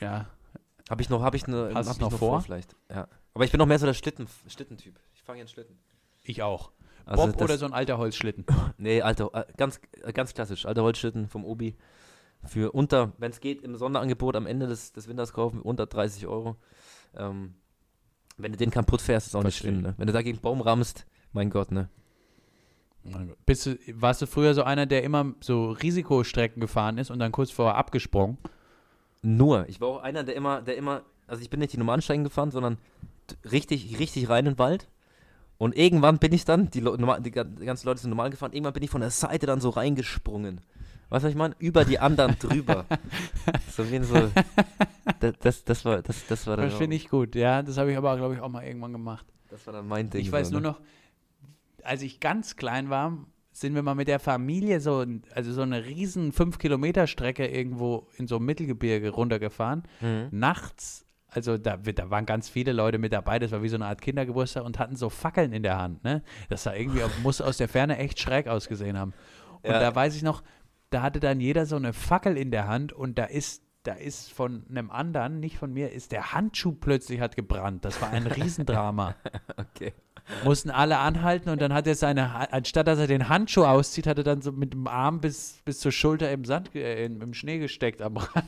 [0.01, 0.27] Ja.
[0.89, 2.41] Habe ich noch, habe ich eine, hab ich noch vor?
[2.41, 2.75] vielleicht.
[2.89, 3.07] Ja.
[3.35, 4.99] Aber ich bin noch mehr so der Schlitten, Schlittentyp.
[5.15, 5.79] Ich fahre jetzt Schlitten.
[6.23, 6.71] Ich auch.
[7.05, 8.45] Also Bob oder so ein alter Holzschlitten?
[8.79, 10.65] Nee, alter, äh, ganz, äh, ganz klassisch.
[10.67, 11.77] Alter Holzschlitten vom Obi.
[12.47, 16.27] Für unter, wenn es geht, im Sonderangebot am Ende des, des Winters kaufen, unter 30
[16.27, 16.57] Euro.
[17.15, 17.55] Ähm,
[18.39, 19.73] wenn du den kaputt fährst, ist auch nicht Verstehe.
[19.73, 19.95] schlimm, ne?
[19.99, 21.89] Wenn du da gegen einen Baum rammst, mein Gott, ne?
[23.47, 27.33] Bist du, warst du früher so einer, der immer so Risikostrecken gefahren ist und dann
[27.33, 28.37] kurz vorher abgesprungen?
[29.23, 29.67] Nur.
[29.69, 32.25] Ich war auch einer, der immer, der immer, also ich bin nicht die normalen Steigen
[32.25, 32.77] gefahren, sondern
[33.51, 34.89] richtig, richtig rein in den Wald.
[35.57, 38.83] Und irgendwann bin ich dann, die, gan- die ganzen Leute sind normal gefahren, irgendwann bin
[38.83, 40.61] ich von der Seite dann so reingesprungen.
[41.11, 41.55] Weißt du, was ich meine?
[41.59, 42.87] Über die anderen drüber.
[43.71, 44.31] so wie so.
[45.19, 46.71] Das, das, das war, das, das war dann.
[46.71, 47.63] Das finde ich gut, ja.
[47.63, 49.27] Das habe ich aber, glaube ich, auch mal irgendwann gemacht.
[49.51, 50.21] Das war dann mein Ding.
[50.21, 50.69] ich weiß so, nur ne?
[50.69, 50.81] noch,
[51.83, 53.19] als ich ganz klein war,
[53.53, 58.37] sind wir mal mit der Familie so, also so eine riesen 5-Kilometer-Strecke irgendwo in so
[58.37, 59.83] einem Mittelgebirge runtergefahren.
[60.01, 60.29] Mhm.
[60.31, 63.87] Nachts, also da, da waren ganz viele Leute mit dabei, das war wie so eine
[63.87, 66.23] Art Kindergeburtstag und hatten so Fackeln in der Hand, ne?
[66.49, 69.13] Das sah irgendwie, muss aus der Ferne echt schräg ausgesehen haben.
[69.63, 69.81] Und Ja.
[69.81, 70.43] da weiß ich noch,
[70.91, 74.33] da hatte dann jeder so eine Fackel in der Hand und da ist, da ist
[74.33, 77.85] von einem anderen, nicht von mir, ist der Handschuh plötzlich hat gebrannt.
[77.85, 79.15] Das war ein Riesendrama.
[79.57, 79.93] Okay.
[80.45, 84.19] Mussten alle anhalten und dann hat er seine, anstatt dass er den Handschuh auszieht, hat
[84.19, 87.59] er dann so mit dem Arm bis, bis zur Schulter im Sand, äh, im, Schnee
[87.59, 88.47] gesteckt am Rand.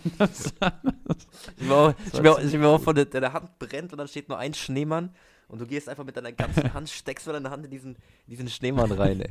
[1.57, 4.29] Ich war auch, ich war, auch- ich auch von der, Hand brennt und dann steht
[4.29, 5.11] nur ein Schneemann
[5.53, 8.31] und du gehst einfach mit deiner ganzen Hand, steckst mit deiner Hand in diesen, in
[8.31, 9.31] diesen Schneemann rein, ey.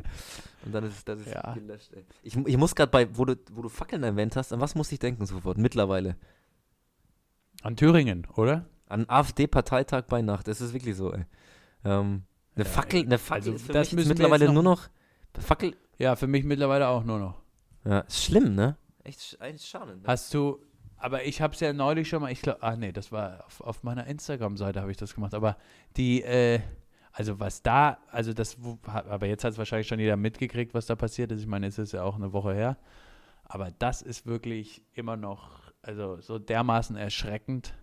[0.64, 1.54] Und dann ist das ist Ja.
[1.54, 2.06] gelöscht, ey.
[2.24, 4.92] Ich, ich muss gerade bei, wo du, wo du Fackeln erwähnt hast, an was muss
[4.92, 6.16] ich denken sofort, mittlerweile?
[7.64, 8.66] An Thüringen, oder?
[8.88, 11.26] An AfD-Parteitag bei Nacht, das ist wirklich so, ey.
[11.84, 12.24] Ähm,
[12.56, 14.90] eine Ja, Fackel, eine Fackel also ist für das mich mittlerweile noch- nur noch,
[15.40, 17.42] Fackel, Ja, für mich mittlerweile auch nur noch.
[17.86, 18.78] ja, ist schlimm, ne?
[19.04, 20.04] Echt, eigentlich schade, ne?
[20.06, 20.60] Hast du,
[21.02, 23.62] aber ich habe es ja neulich schon mal, ich glaube, ah nee, das war auf,
[23.62, 25.58] auf meiner Instagram-Seite habe ich das gemacht, aber
[25.98, 26.60] die, äh,
[27.12, 30.96] also was da, also das, aber jetzt hat es wahrscheinlich schon jeder mitgekriegt, was da
[30.96, 31.42] passiert ist.
[31.42, 32.78] Ich meine, es ist ja auch eine Woche her,
[33.44, 37.74] aber das ist wirklich immer noch, also so dermaßen erschreckend.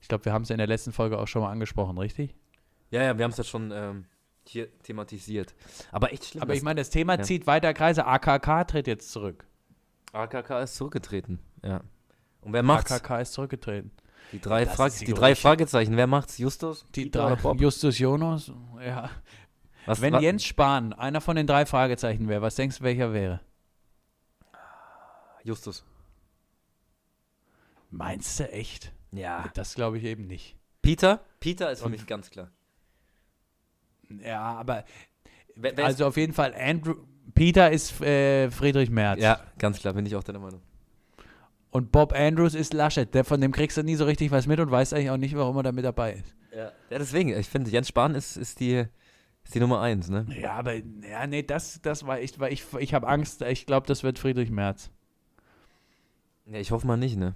[0.00, 2.34] Ich glaube, wir haben es in der letzten Folge auch schon mal angesprochen, richtig?
[2.90, 4.06] Ja, ja, wir haben es ja schon ähm,
[4.46, 5.54] hier thematisiert.
[5.92, 6.42] Aber echt schlimm.
[6.42, 7.22] Aber ich meine, das Thema ja.
[7.22, 8.06] zieht weiter Kreise.
[8.06, 9.46] AKK tritt jetzt zurück.
[10.12, 11.82] AKK ist zurückgetreten, ja.
[12.42, 12.92] Und wer macht's?
[12.92, 13.90] AKK ist zurückgetreten.
[14.32, 15.34] Die drei, Das Frag ist die die drei.
[15.34, 15.96] Fragezeichen.
[15.96, 16.38] Wer macht's?
[16.38, 16.86] Justus?
[16.94, 17.52] Die Dieter drei?
[17.54, 18.50] Justus Jonas,
[18.84, 19.10] ja.
[19.86, 23.12] Was, Wenn wa- Jens Spahn einer von den drei Fragezeichen wäre, was denkst du, welcher
[23.12, 23.40] wäre?
[25.44, 25.84] Justus.
[27.90, 28.92] Meinst du echt?
[29.12, 29.50] Ja.
[29.54, 30.56] Das glaube ich eben nicht.
[30.82, 31.20] Peter?
[31.40, 32.50] Peter ist für Und- mich ganz klar.
[34.22, 34.84] Ja, aber
[35.54, 36.94] Wer, wer also auf jeden Fall Andrew.
[37.34, 39.20] Peter ist äh, Friedrich Merz.
[39.20, 40.60] ja, ganz klar, bin ich auch deiner Meinung.
[41.72, 43.12] Und Bob Andrews ist Laschet.
[43.14, 45.34] Der, von dem kriegst du nie so richtig was mit und weißt eigentlich auch nicht,
[45.34, 46.36] warum er da mit dabei ist.
[46.54, 48.84] Ja, ja deswegen, ich finde, Jens Spahn ist, ist, die,
[49.42, 50.26] ist die Nummer eins, ne?
[50.38, 53.40] Ja, aber ja, nee, das, das war ich, weil ich, ich habe Angst.
[53.40, 54.90] Ich glaube, das wird Friedrich Merz.
[56.44, 57.34] Ja, ich hoffe mal nicht, ne?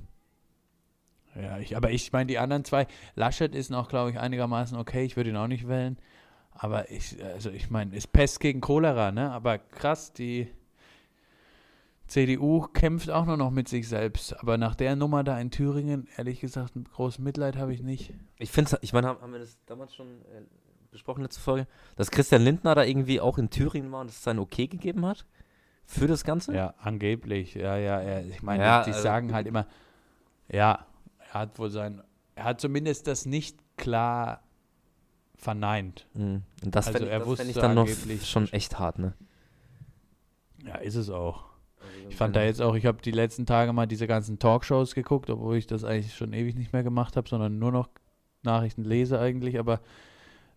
[1.34, 5.04] Ja, ich, aber ich meine, die anderen zwei, Laschet ist noch, glaube ich, einigermaßen okay.
[5.06, 5.96] Ich würde ihn auch nicht wählen.
[6.50, 9.32] Aber ich, also ich meine, ist Pest gegen Cholera, ne?
[9.32, 10.48] Aber krass, die
[12.06, 14.38] CDU kämpft auch nur noch mit sich selbst.
[14.40, 18.12] Aber nach der Nummer da in Thüringen, ehrlich gesagt, ein großes Mitleid habe ich nicht.
[18.38, 20.42] Ich finde ich meine, haben, wir das damals schon äh,
[20.90, 21.66] besprochen, letzte Folge,
[21.96, 25.26] dass Christian Lindner da irgendwie auch in Thüringen war und es sein Okay gegeben hat
[25.84, 26.54] für das Ganze?
[26.54, 27.54] Ja, angeblich.
[27.54, 29.66] Ja, ja, er, ich meine, Ja, die also- sagen halt immer,
[30.48, 30.86] ja,
[31.32, 32.02] er hat wohl sein,
[32.36, 34.42] er hat zumindest das nicht klar
[35.34, 36.06] verneint.
[36.14, 36.42] Mhm.
[36.64, 38.78] Und das Also fände er ich, das fänd ich wusste dann noch angeblich- schon echt
[38.78, 39.14] hart, ne?
[40.64, 41.45] Ja, ist es auch.
[42.08, 45.30] Ich fand da jetzt auch, ich habe die letzten Tage mal diese ganzen Talkshows geguckt,
[45.30, 47.88] obwohl ich das eigentlich schon ewig nicht mehr gemacht habe, sondern nur noch
[48.42, 49.80] Nachrichten lese eigentlich, aber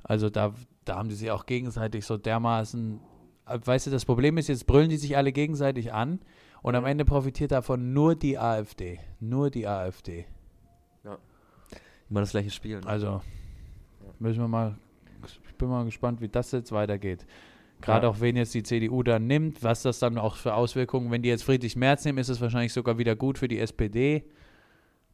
[0.04, 0.54] also da,
[0.86, 3.00] da haben die sich auch gegenseitig so dermaßen,
[3.48, 6.20] äh, weißt du, das Problem ist, jetzt brüllen die sich alle gegenseitig an
[6.62, 9.00] und am Ende profitiert davon nur die AfD.
[9.20, 10.26] Nur die AfD.
[12.10, 12.80] Immer das gleiche Spiel.
[12.80, 12.88] Ne?
[12.88, 13.22] Also
[14.20, 14.78] müssen wir mal,
[15.48, 17.26] ich bin mal gespannt, wie das jetzt weitergeht.
[17.82, 18.12] Gerade Ja.
[18.12, 21.30] auch, wen jetzt die CDU dann nimmt, was das dann auch für Auswirkungen, wenn die
[21.30, 24.26] jetzt Friedrich Merz nehmen, ist es wahrscheinlich sogar wieder gut für die SPD,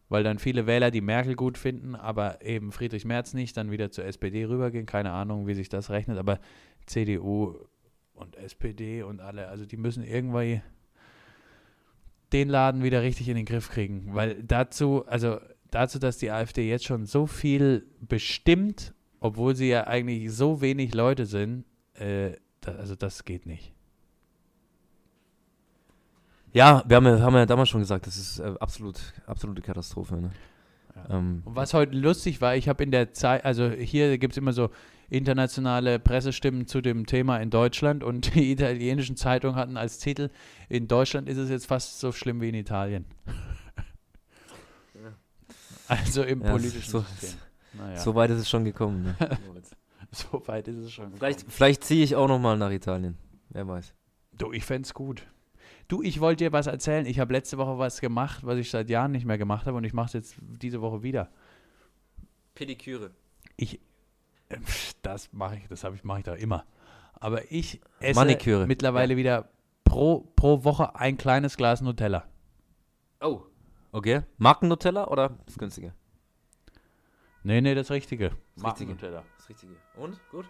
[0.10, 3.92] weil dann viele Wähler die Merkel gut finden, aber eben Friedrich Merz nicht, dann wieder
[3.92, 4.86] zur SPD rübergehen.
[4.86, 6.40] Keine Ahnung, wie sich das rechnet, aber
[6.88, 7.56] CDU
[8.14, 10.62] und SPD und alle, also die müssen irgendwie
[12.34, 15.38] den Laden wieder richtig in den Griff kriegen, weil dazu, also
[15.72, 20.94] dazu, dass die AfD jetzt schon so viel bestimmt, obwohl sie ja eigentlich so wenig
[20.94, 22.32] Leute sind, äh,
[22.68, 23.74] also das geht nicht.
[26.54, 28.98] Ja, wir haben ja, haben ja damals schon gesagt, das ist äh, absolut,
[29.28, 30.16] absolute Katastrophe.
[30.16, 30.32] Ne?
[30.96, 31.18] Ja.
[31.18, 34.38] Ähm, Und was heute lustig war, ich habe in der Zeit, also hier gibt es
[34.38, 34.70] immer so
[35.10, 40.30] internationale Pressestimmen zu dem Thema in Deutschland und die italienischen Zeitungen hatten als Titel,
[40.70, 43.06] in Deutschland ist es jetzt fast so schlimm wie in Italien.
[45.88, 47.40] Also im Ja, politischen so- System.
[47.74, 49.04] Naja, So weit ist es schon gekommen.
[49.04, 49.16] Ne?
[50.32, 51.12] so weit ist es schon.
[51.14, 51.54] vielleicht gekommen.
[51.56, 53.18] vielleicht ziehe ich auch noch mal nach Italien.
[53.50, 53.94] Wer weiß.
[54.38, 55.26] Du, ich fände es gut.
[55.88, 57.06] Du, ich wollte dir was erzählen.
[57.06, 59.84] Ich habe letzte Woche was gemacht, was ich seit Jahren nicht mehr gemacht habe und
[59.84, 61.30] ich mache es jetzt diese Woche wieder.
[62.56, 63.12] Pediküre.
[63.58, 63.80] Ich,
[64.50, 64.58] äh,
[65.02, 66.66] das mache ich, das habe ich, mache ich da immer.
[67.14, 68.68] Aber ich esse Maniküre.
[68.68, 69.50] mittlerweile wieder
[69.84, 72.26] pro, pro Woche ein kleines Glas Nutella.
[73.22, 73.44] Oh.
[73.92, 74.22] Okay.
[74.38, 75.94] Marken-Nutella oder das günstige?
[77.44, 78.32] Nee, nee, das Richtige.
[78.56, 78.92] Das Marken- Richtige.
[78.94, 79.24] Nutella.
[79.46, 79.74] Das richtige.
[79.96, 80.20] Und?
[80.32, 80.46] Gut?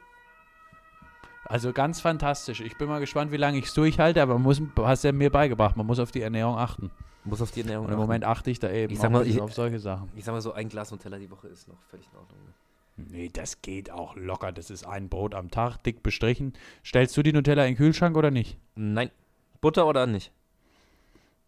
[1.46, 2.62] Also ganz fantastisch.
[2.62, 5.76] Ich bin mal gespannt, wie lange ich es durchhalte, aber muss, hast ja mir beigebracht,
[5.76, 6.92] man muss auf die Ernährung achten.
[7.24, 8.08] Muss auf die Ernährung Und im achten.
[8.08, 10.10] Moment achte ich da eben Ich sag mal, ich- auf solche Sachen.
[10.16, 12.38] Ich sag mal so, ein Glas Nutella die Woche ist noch völlig in Ordnung.
[12.46, 13.06] Ne?
[13.12, 14.52] Nee, das geht auch locker.
[14.54, 16.54] Das ist ein Brot am Tag, dick bestrichen.
[16.84, 18.58] Stellst du die Nutella in den Kühlschrank oder nicht?
[18.76, 19.12] Nein.
[19.60, 20.32] Butter oder nicht?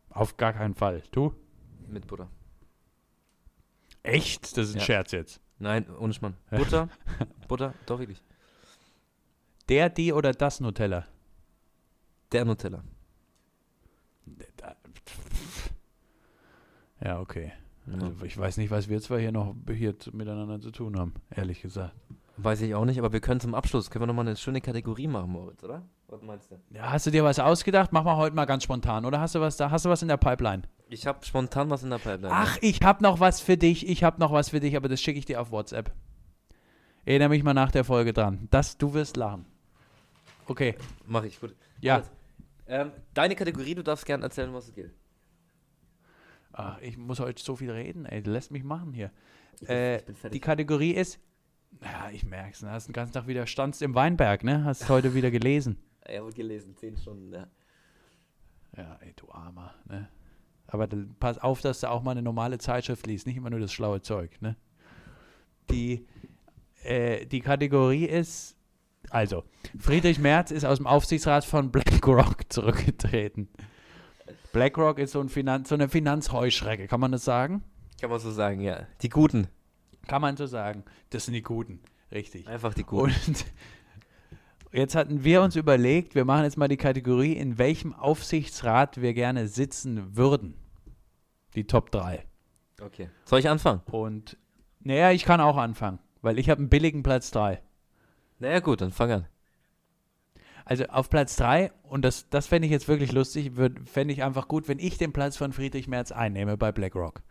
[0.10, 1.04] Auf gar keinen Fall.
[1.12, 1.34] Du?
[1.88, 2.28] Mit Butter.
[4.04, 4.58] Echt?
[4.58, 4.86] Das ist ein Ja.
[4.86, 5.40] Scherz jetzt.
[5.60, 6.36] Nein, ohne Schmarrn.
[6.52, 6.90] Butter?
[7.48, 7.74] Butter?
[7.86, 8.22] Doch wirklich.
[9.70, 11.06] Der, die oder das Nutella?
[12.32, 12.84] Der Nutella.
[17.00, 17.54] Ja, okay.
[17.92, 21.62] Also ich weiß nicht, was wir zwei hier noch hier miteinander zu tun haben, ehrlich
[21.62, 21.94] gesagt.
[22.38, 25.08] Weiß ich auch nicht, aber wir können zum Abschluss, können wir nochmal eine schöne Kategorie
[25.08, 25.84] machen, Moritz, oder?
[26.08, 26.56] Was meinst du?
[26.72, 27.92] Ja, hast du dir was ausgedacht?
[27.94, 29.06] Mach mal heute mal ganz spontan.
[29.06, 29.72] Oder hast du was da?
[29.72, 30.64] Hast du was in der Pipeline?
[30.90, 32.30] Ich habe spontan was in der Pipeline.
[32.32, 33.88] Ach, ich habe noch was für dich.
[33.88, 35.94] Ich habe noch was für dich, aber das schicke ich dir auf WhatsApp.
[37.06, 38.48] Erinnere mich mal nach der Folge dran.
[38.52, 39.46] Das, du wirst lachen.
[40.46, 40.76] Okay.
[41.06, 41.56] Mach ich, gut.
[41.82, 42.04] Ja.
[42.68, 44.92] Ähm, deine Kategorie, du darfst gerne erzählen, was es geht.
[46.54, 48.24] Ach, ich muss heute so viel reden, ey.
[48.24, 49.12] Du lässt mich machen hier.
[49.60, 50.40] Ich Äh, bin die.
[50.40, 51.20] Kategorie ist.
[51.82, 52.62] Ja, ich merk's.
[52.62, 52.72] Ne?
[52.72, 54.64] Hast den ganzen Tag wieder standst im Weinberg, ne?
[54.64, 55.78] Hast heute wieder gelesen.
[56.10, 57.48] Ja, wird gelesen, zehn Stunden, ja.
[58.76, 60.10] Ja, ey, du Armer, ne?
[60.68, 63.60] Aber dann pass auf, dass du auch mal eine normale Zeitschrift liest, nicht immer nur
[63.60, 64.56] das schlaue Zeug, ne?
[65.70, 66.06] Die,
[66.84, 68.56] äh, die Kategorie ist,
[69.10, 69.44] also,
[69.80, 73.48] Friedrich Merz ist aus dem Aufsichtsrat von BlackRock zurückgetreten.
[74.52, 77.64] BlackRock ist so, ein Finanz, so eine Finanzheuschrecke, kann man das sagen?
[78.00, 78.86] Kann man so sagen, ja.
[79.02, 79.48] Die Guten.
[80.08, 80.84] Kann man so sagen.
[81.10, 81.80] Das sind die Guten,
[82.12, 82.48] richtig.
[82.48, 83.14] Einfach die Guten.
[83.28, 83.46] Und
[84.72, 89.14] jetzt hatten wir uns überlegt, wir machen jetzt mal die Kategorie, in welchem Aufsichtsrat wir
[89.14, 90.56] gerne sitzen würden.
[91.56, 92.26] Die Top 3.
[92.82, 93.10] Okay.
[93.26, 93.82] Soll ich anfangen?
[93.92, 94.38] Und
[94.80, 97.62] Naja, ich kann auch anfangen, weil ich habe einen billigen Platz 3.
[98.40, 99.28] Naja, gut, dann fang an.
[100.64, 103.54] Also auf Platz 3, und das, das fände ich jetzt wirklich lustig,
[103.86, 107.24] fände ich einfach gut, wenn ich den Platz von Friedrich Merz einnehme bei BlackRock.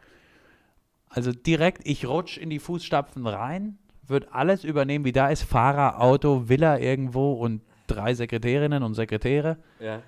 [1.09, 6.01] Also direkt, ich rutsch in die Fußstapfen rein, wird alles übernehmen, wie da ist, Fahrer,
[6.01, 9.59] Auto, Villa irgendwo und drei Sekretärinnen und Sekretäre.
[9.81, 10.03] Ja.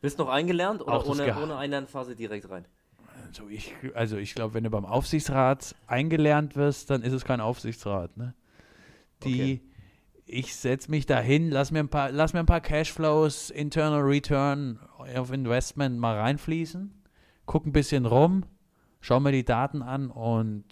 [0.00, 2.66] Bist noch eingelernt oder Auch ohne, ohne Einlernphase direkt rein?
[3.26, 7.40] Also ich, also ich glaube, wenn du beim Aufsichtsrat eingelernt wirst, dann ist es kein
[7.40, 8.16] Aufsichtsrat.
[8.16, 8.34] Ne?
[9.24, 9.60] Die, Okay.
[10.26, 14.78] ich setze mich dahin, lass mir ein paar, lass mir ein paar Cashflows, Internal Return
[15.16, 16.92] auf Investment mal reinfließen,
[17.46, 18.44] guck ein bisschen rum,
[19.00, 20.64] schau mir die Daten an und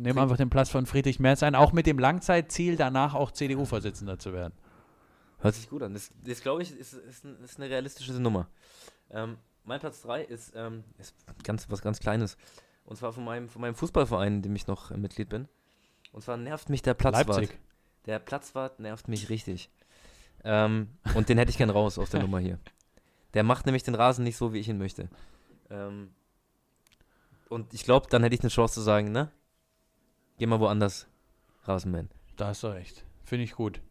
[0.00, 3.30] nehme Klingt- einfach den Platz von Friedrich Merz ein, auch mit dem Langzeitziel, danach auch
[3.30, 4.54] CDU-Vorsitzender zu werden.
[5.38, 5.94] Hört sich gut an.
[5.94, 8.48] Das, das glaube ich, ist, ist, ist eine realistische Nummer.
[9.10, 12.36] Ähm, mein Platz 3 ist, ähm, ist ganz, was ganz Kleines.
[12.84, 15.48] Und zwar von meinem, von meinem Fußballverein, in dem ich noch äh, Mitglied bin.
[16.12, 17.28] Und zwar nervt mich der Platzwart.
[17.28, 17.58] Leipzig.
[18.06, 19.70] Der Platzwart nervt mich richtig.
[20.44, 22.58] Ähm, und den hätte ich gern raus aus der Nummer hier.
[23.34, 25.08] Der macht nämlich den Rasen nicht so, wie ich ihn möchte.
[25.70, 26.10] Ähm,
[27.48, 29.30] und ich glaube, dann hätte ich eine Chance zu sagen, ne?
[30.40, 31.06] Geh mal woanders,
[31.64, 32.08] Rasenman.
[32.38, 33.04] Da hast du recht.
[33.24, 33.82] Finde ich gut.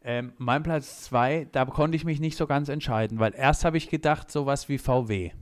[0.00, 3.78] Ähm, mein Platz 2, da konnte ich mich nicht so ganz entscheiden, weil erst habe
[3.78, 5.32] ich gedacht, sowas wie VW.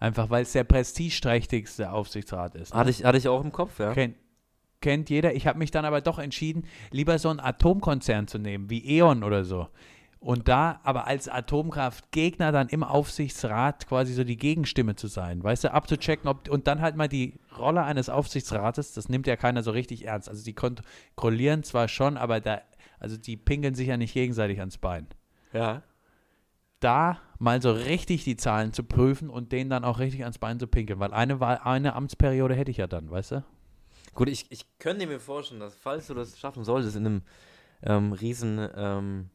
[0.00, 2.72] Einfach weil es der prestigeträchtigste Aufsichtsrat ist.
[2.72, 2.80] ne?
[2.80, 3.92] Hatte ich, hatte ich auch im Kopf, ja.
[3.92, 4.16] Kennt,
[4.80, 5.34] kennt jeder.
[5.34, 9.22] Ich habe mich dann aber doch entschieden, lieber so einen Atomkonzern zu nehmen, wie E.ON
[9.22, 9.68] oder so.
[10.26, 15.62] Und da aber als Atomkraftgegner dann im Aufsichtsrat quasi so die Gegenstimme zu sein, weißt
[15.62, 19.62] du, abzuchecken, ob und dann halt mal die Rolle eines Aufsichtsrates, das nimmt ja keiner
[19.62, 20.28] so richtig ernst.
[20.28, 22.60] Also die kontrollieren zwar schon, aber da,
[22.98, 25.06] also die pinkeln sich ja nicht gegenseitig ans Bein.
[25.52, 25.84] Ja.
[26.80, 30.58] Da mal so richtig die Zahlen zu prüfen und denen dann auch richtig ans Bein
[30.58, 33.44] zu pinkeln, weil eine, Wahl- eine Amtsperiode hätte ich ja dann, weißt du?
[34.14, 37.22] Gut, ich, ich könnte mir vorstellen, dass falls du das schaffen solltest, in einem
[37.84, 39.30] ähm, riesen, ähm,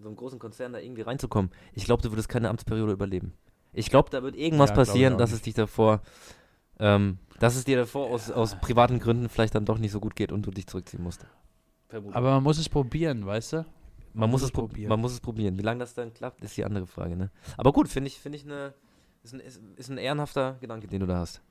[0.00, 3.34] so einem großen Konzern da irgendwie reinzukommen, ich glaube, du würdest keine Amtsperiode überleben.
[3.72, 6.02] Ich glaube, da wird irgendwas Ja, passieren, dass es dich davor,
[6.78, 10.16] ähm, dass es dir davor aus, aus privaten Gründen vielleicht dann doch nicht so gut
[10.16, 11.24] geht und du dich zurückziehen musst.
[11.88, 12.16] Vermutlich.
[12.16, 13.66] Aber man muss es probieren, weißt du?
[14.12, 14.68] man, muss muss es probieren.
[14.68, 14.88] probieren.
[14.88, 15.58] Man muss es probieren.
[15.58, 17.30] Wie lange das dann klappt, ist die andere Frage, ne?
[17.56, 18.74] Aber gut, finde ich, finde ich eine,
[19.22, 21.42] ist ein, ist, ist ein ehrenhafter Gedanke, den du da hast.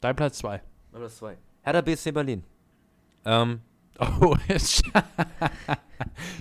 [0.00, 0.62] Dein Platz 2.
[0.92, 1.36] Nummer zwei.
[1.62, 2.44] Hertha BSC Berlin.
[3.24, 3.60] Ähm,
[3.98, 4.36] Oh,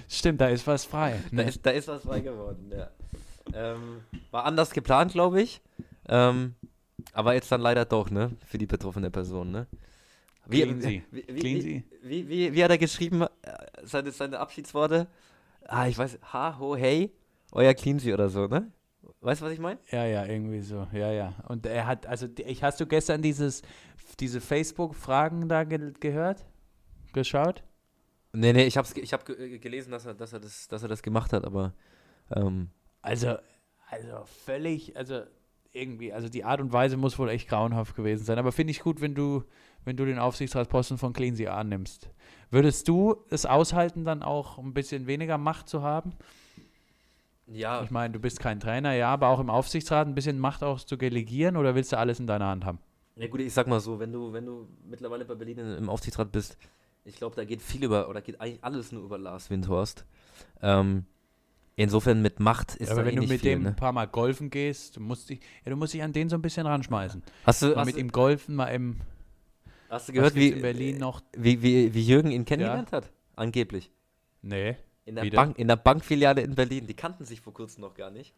[0.09, 1.19] stimmt, da ist was frei.
[1.31, 1.43] Da Ne?
[1.49, 2.89] ist, da ist was frei geworden, ja.
[3.53, 5.61] Ähm, war anders geplant, glaube ich.
[6.09, 6.55] Ähm,
[7.13, 8.31] aber jetzt dann leider doch, ne?
[8.45, 9.67] Für die betroffene Person, ne?
[10.47, 11.03] Wie, Cleansy.
[11.11, 13.27] wie, wie, wie, wie, wie, wie hat er geschrieben, äh,
[13.83, 15.07] seine, seine Abschiedsworte?
[15.67, 17.11] Ah, ich weiß, ha, ho, hey,
[17.51, 18.71] euer Cleansy oder so, ne?
[19.21, 19.79] Weißt du, was ich meine?
[19.91, 20.87] Ja, ja, irgendwie so.
[20.91, 21.33] Ja, ja.
[21.47, 23.61] Und er hat, also, ich, hast du gestern dieses,
[24.19, 26.45] diese Facebook-Fragen da ge gehört?
[27.15, 27.63] Geschaut?
[28.33, 30.83] Nee, nee, ich hab's, ge- ich hab ge gelesen, dass er, dass, er das, dass
[30.83, 31.73] er das gemacht hat, aber
[32.35, 32.69] ähm,
[33.01, 33.37] Also,
[33.89, 35.21] also völlig, also
[35.71, 38.37] irgendwie, also die Art und Weise muss wohl echt grauenhaft gewesen sein.
[38.39, 39.43] Aber finde ich gut, wenn du,
[39.83, 42.09] wenn du den Aufsichtsratsposten von Cleansy annimmst.
[42.49, 46.13] Würdest du es aushalten, dann auch ein bisschen weniger Macht zu haben?
[47.47, 50.63] ja, Ich meine, du bist kein Trainer, ja, aber auch im Aufsichtsrat ein bisschen Macht
[50.63, 52.79] auch zu delegieren oder willst du alles in deiner Hand haben?
[53.15, 55.89] Ja gut, ich sag mal so, wenn du, wenn du mittlerweile bei Berlin in- im
[55.89, 56.57] Aufsichtsrat bist,
[57.05, 60.05] ich glaube, da geht viel über, oder geht eigentlich alles nur über Lars Windhorst.
[60.61, 61.05] Ähm,
[61.75, 63.69] insofern mit Macht ist aber da wenn eh du mit viel, dem ne?
[63.69, 66.35] ein paar Mal golfen gehst, du musst dich, ja, du musst dich an den so
[66.35, 67.23] ein bisschen ranschmeißen.
[67.45, 68.97] Hast du, Mal hast, mit du- ihm golfen, mal im
[69.89, 71.21] hast du gehört, wie, in Berlin noch.
[71.37, 73.11] wie, wie, wie Jürgen ihn kennengelernt hat?
[73.35, 73.91] Angeblich.
[74.41, 74.75] Nee.
[75.05, 75.29] In der?
[75.29, 76.87] Bank, in der Bankfiliale in Berlin.
[76.87, 78.33] Die kannten sich vor kurzem noch gar nicht.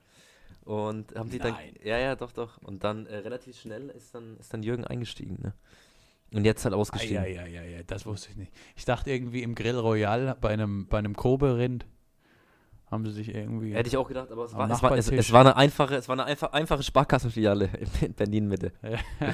[0.65, 1.53] Und haben sie dann.
[1.53, 1.75] Nein.
[1.81, 2.57] Ja, ja, doch, doch.
[2.57, 5.53] Und dann äh, relativ schnell ist dann, ist dann Jürgen eingestiegen, ne?
[6.33, 7.15] Und jetzt halt ausgestiegen.
[7.15, 8.51] Ja, ja, ja, ja, das wusste ich nicht.
[8.75, 11.85] Ich dachte irgendwie im Grill Royal bei einem, bei einem Kobe-Rind
[12.91, 13.73] haben sie sich irgendwie.
[13.73, 16.07] Hätte ich auch gedacht, aber es war, es war, es, es war eine einfache, es
[16.07, 18.73] war eine einfach, einfache Sparkassenfiliale in, in Berlin Mitte.
[18.81, 19.29] Ja.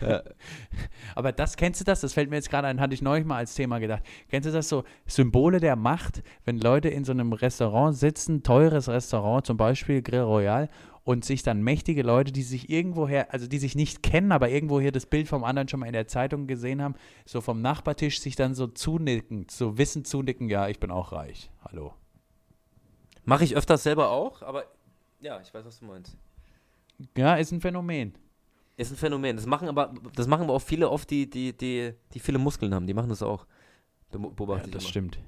[1.14, 2.00] Aber das, kennst du das?
[2.00, 4.02] Das fällt mir jetzt gerade ein, hatte ich neulich mal als Thema gedacht.
[4.28, 4.84] Kennst du das so?
[5.06, 10.20] Symbole der Macht, wenn Leute in so einem Restaurant sitzen, teures Restaurant, zum Beispiel Grill
[10.20, 10.68] Royal,
[11.04, 14.92] und sich dann mächtige Leute, die sich irgendwoher, also die sich nicht kennen, aber irgendwoher
[14.92, 18.36] das Bild vom anderen schon mal in der Zeitung gesehen haben, so vom Nachbartisch sich
[18.36, 21.50] dann so zunicken, so wissend zunicken, ja, ich bin auch reich.
[21.64, 21.94] Hallo.
[23.24, 24.64] Mache ich öfters selber auch, aber
[25.20, 26.16] ja, ich weiß, was du meinst.
[27.16, 28.14] Ja, ist ein Phänomen.
[28.76, 29.36] Ist ein Phänomen.
[29.36, 32.74] Das machen aber, das machen aber auch viele oft, die, die, die, die viele Muskeln
[32.74, 32.86] haben.
[32.86, 33.46] Die machen das auch.
[34.10, 35.18] Beobachte Ja, das stimmt.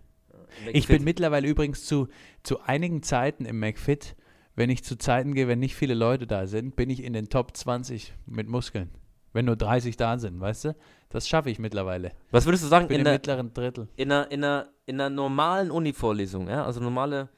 [0.72, 2.08] Ich bin mittlerweile übrigens zu,
[2.42, 4.16] zu einigen Zeiten im McFit,
[4.54, 7.28] wenn ich zu Zeiten gehe, wenn nicht viele Leute da sind, bin ich in den
[7.28, 8.90] Top 20 mit Muskeln.
[9.34, 10.76] wenn nur 30 da sind, weißt du?
[11.08, 12.12] Das schaffe ich mittlerweile.
[12.30, 13.88] Was würdest du sagen in der, mittleren Drittel.
[13.96, 16.64] in einer, in einer, in einer normalen Uni-Vorlesung, ja?
[16.66, 17.30] Also normale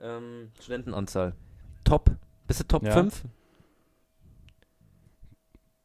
[0.00, 1.34] ähm, Studentenanzahl.
[1.84, 2.10] Top.
[2.46, 2.92] Bist du Top Ja.
[2.92, 3.24] 5?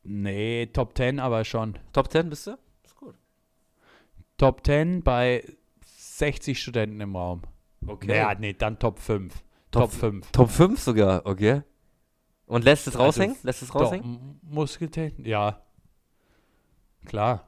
[0.03, 1.79] Nee, Top 10 aber schon.
[1.93, 2.57] Top 10 bist du?
[2.83, 3.15] Ist gut.
[4.37, 5.45] Top 10 bei
[5.85, 7.41] 60 Studenten im Raum.
[7.87, 8.17] Okay.
[8.17, 9.33] Ja, nee, dann Top 5.
[9.73, 10.31] Top Top 5.
[10.31, 11.63] Top 5 sogar, okay.
[12.45, 13.35] Und lässt es Also, raushängen?
[13.43, 14.15] Lässt es Doch, raushängen?
[14.15, 15.61] M- Muskeltechnik, ja.
[17.05, 17.47] Klar.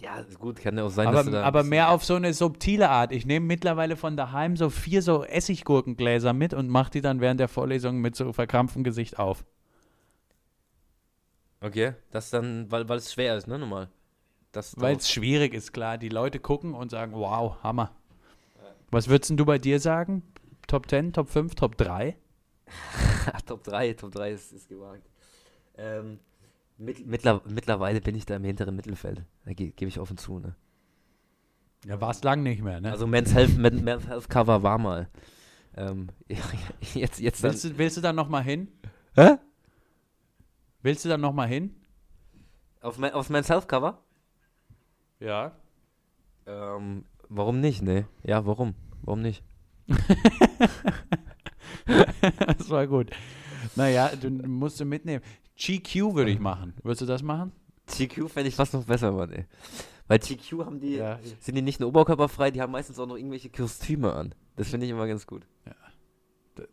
[0.00, 1.42] Ja, gut, kann ja auch sein, Aber, dass du da.
[1.42, 3.12] aber mehr auf so eine subtile Art.
[3.12, 7.40] Ich nehme mittlerweile von daheim so vier so Essiggurkengläser mit und mache die dann während
[7.40, 9.44] der Vorlesung mit so verkrampftem Gesicht auf.
[11.60, 13.88] Okay, das dann, weil, weil es schwer ist, ne, normal.
[14.52, 15.98] Das Weil es schwierig ist, klar.
[15.98, 17.90] Die Leute gucken und sagen, wow, Hammer.
[18.90, 20.22] Was würdest denn du bei dir sagen?
[20.66, 22.16] Top 10, Top 5, Top 3?
[23.46, 25.08] Top 3, Top 3 ist, ist gewagt.
[25.76, 26.18] Ähm,
[26.78, 29.24] mit, mittler, mittlerweile bin ich da im hinteren Mittelfeld.
[29.44, 30.54] Da ge gebe ich offen zu, ne?
[31.86, 32.90] Ja, war es lang nicht mehr, ne?
[32.90, 35.08] Also Men's Health, Men, Men's Health Cover war mal.
[35.76, 36.08] Ähm,
[36.94, 37.52] jetzt, jetzt dann.
[37.52, 38.68] willst, du, willst du dann nochmal hin?
[39.14, 39.36] Hä?
[40.82, 41.74] Willst du dann nochmal hin?
[42.80, 44.02] Auf, aufs Men's Health Cover?
[45.20, 45.52] Ja.
[46.46, 48.06] Ähm, warum nicht, ne?
[48.22, 48.74] Ja, warum?
[49.02, 49.42] Warum nicht?
[52.46, 53.10] das war gut.
[53.74, 55.22] Naja, du musst du mitnehmen.
[55.56, 56.74] GQ würde ich machen.
[56.82, 57.52] Würdest du das machen?
[57.86, 59.46] TQ fände ich fast noch besser, Mann, ey.
[60.08, 61.18] Weil TQ haben die, Ja.
[61.40, 64.34] sind die nicht nur oberkörperfrei, die haben meistens auch noch irgendwelche Kostüme an.
[64.56, 65.46] Das finde ich immer ganz gut.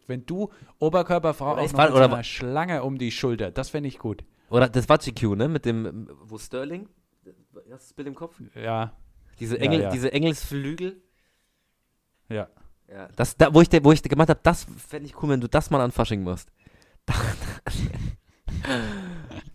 [0.08, 0.50] Wenn du
[0.80, 4.24] Oberkörperfrau auch oder wa- einer Schlange um die Schulter, das fände ich gut.
[4.50, 5.48] Oder das war GQ, ne?
[5.50, 6.88] Mit dem, wo Sterling,
[7.26, 8.40] hast du das Bild im Kopf?
[8.56, 8.94] Ja,
[9.40, 9.90] Diese, Ja, Engel, ja.
[9.92, 11.02] diese Engelsflügel.
[12.30, 12.48] ja.
[12.90, 13.08] Ja.
[13.16, 15.70] Das, da, wo ich, wo ich gemacht habe, das fände ich cool, wenn du das
[15.70, 16.50] mal an Fasching machst.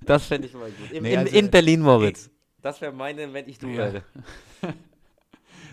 [0.04, 0.90] das fände ich mal gut.
[0.92, 2.30] Im, Nee, in, also, in Berlin, Moritz.
[2.60, 3.76] Das wäre meine, wenn ich du Ja.
[3.78, 4.02] wäre.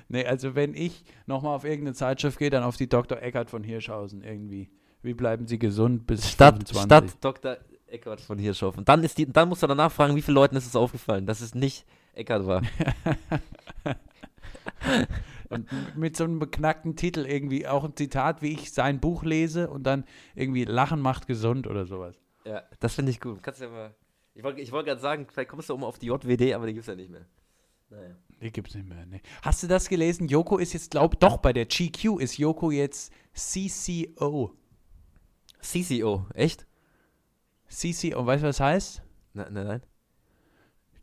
[0.07, 3.19] Nee, also wenn ich nochmal auf irgendeine Zeitschrift gehe, dann auf die Dr.
[3.23, 4.69] Eckert von Hirschhausen irgendwie.
[5.01, 7.09] Wie bleiben sie gesund bis Stadt, 25?
[7.09, 7.57] Stadt Dr.
[7.87, 8.77] Eckert von Hirschhoff.
[8.77, 11.25] Und dann, ist die, dann musst du danach fragen, wie vielen Leuten ist es aufgefallen,
[11.25, 12.61] dass es nicht Eckert war.
[15.55, 19.69] Und mit so einem beknackten Titel irgendwie, auch ein Zitat, wie ich sein Buch lese
[19.69, 22.15] und dann irgendwie Lachen macht gesund oder sowas.
[22.45, 23.41] Ja, das finde ich gut.
[23.41, 23.95] Kannst du ja mal.
[24.33, 26.67] Ich wollte ich wollt gerade sagen, vielleicht kommst du auch mal auf die JWD, aber
[26.67, 27.25] die gibt es ja nicht mehr.
[27.89, 28.15] Naja.
[28.41, 29.05] Die gibt's nicht mehr.
[29.05, 29.21] Nee.
[29.41, 30.27] Hast du das gelesen?
[30.27, 34.53] Joko ist jetzt, glaub, doch, bei der GQ ist Joko jetzt CCO.
[35.61, 36.67] CCO, echt?
[37.69, 39.01] CCO, weißt du, was das heißt?
[39.33, 39.81] Nein, nein, nein.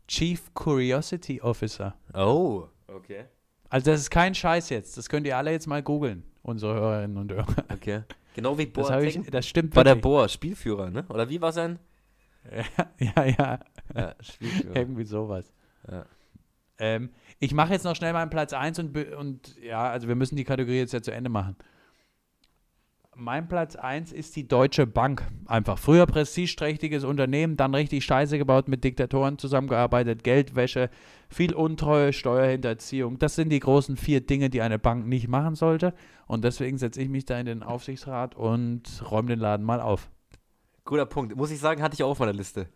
[0.07, 1.95] Chief Curiosity Officer.
[2.13, 3.25] Oh, okay.
[3.73, 4.97] Also das ist kein Scheiß jetzt.
[4.97, 7.47] Das könnt ihr alle jetzt mal googeln, unsere Hörerinnen und Hörer.
[7.73, 8.03] Okay.
[8.35, 9.95] Genau wie Das, ich, Boateng das stimmt war der.
[9.95, 11.03] Boa Spielführer, ne?
[11.09, 11.79] Oder wie war sein?
[12.99, 13.59] ja, ja,
[13.95, 14.75] Ja, Spielführer.
[14.75, 15.51] irgendwie sowas.
[15.89, 16.05] ja.
[16.77, 17.09] Ähm,
[17.39, 20.43] ich mache jetzt noch schnell meinen Platz 1 und, und ja, also wir müssen die
[20.43, 21.55] Kategorie jetzt ja zu Ende machen.
[23.15, 25.27] Mein Platz 1 ist die Deutsche Bank.
[25.45, 30.89] Einfach früher prestigeträchtiges Unternehmen, dann richtig Scheiße gebaut, mit Diktatoren zusammengearbeitet, Geldwäsche,
[31.29, 33.19] viel Untreue, Steuerhinterziehung.
[33.19, 35.93] Das sind die großen vier Dinge, die eine Bank nicht machen sollte.
[36.25, 40.09] Und deswegen setze ich mich da in den Aufsichtsrat und räume den Laden mal auf.
[40.83, 41.35] Guter Punkt.
[41.35, 42.67] Muss ich sagen, hatte ich auch auf meiner Liste.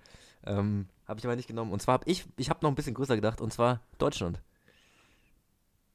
[0.45, 1.71] Ähm, habe ich aber nicht genommen.
[1.71, 4.39] Und zwar habe ich, ich habe noch ein bisschen größer gedacht, und zwar Deutschland.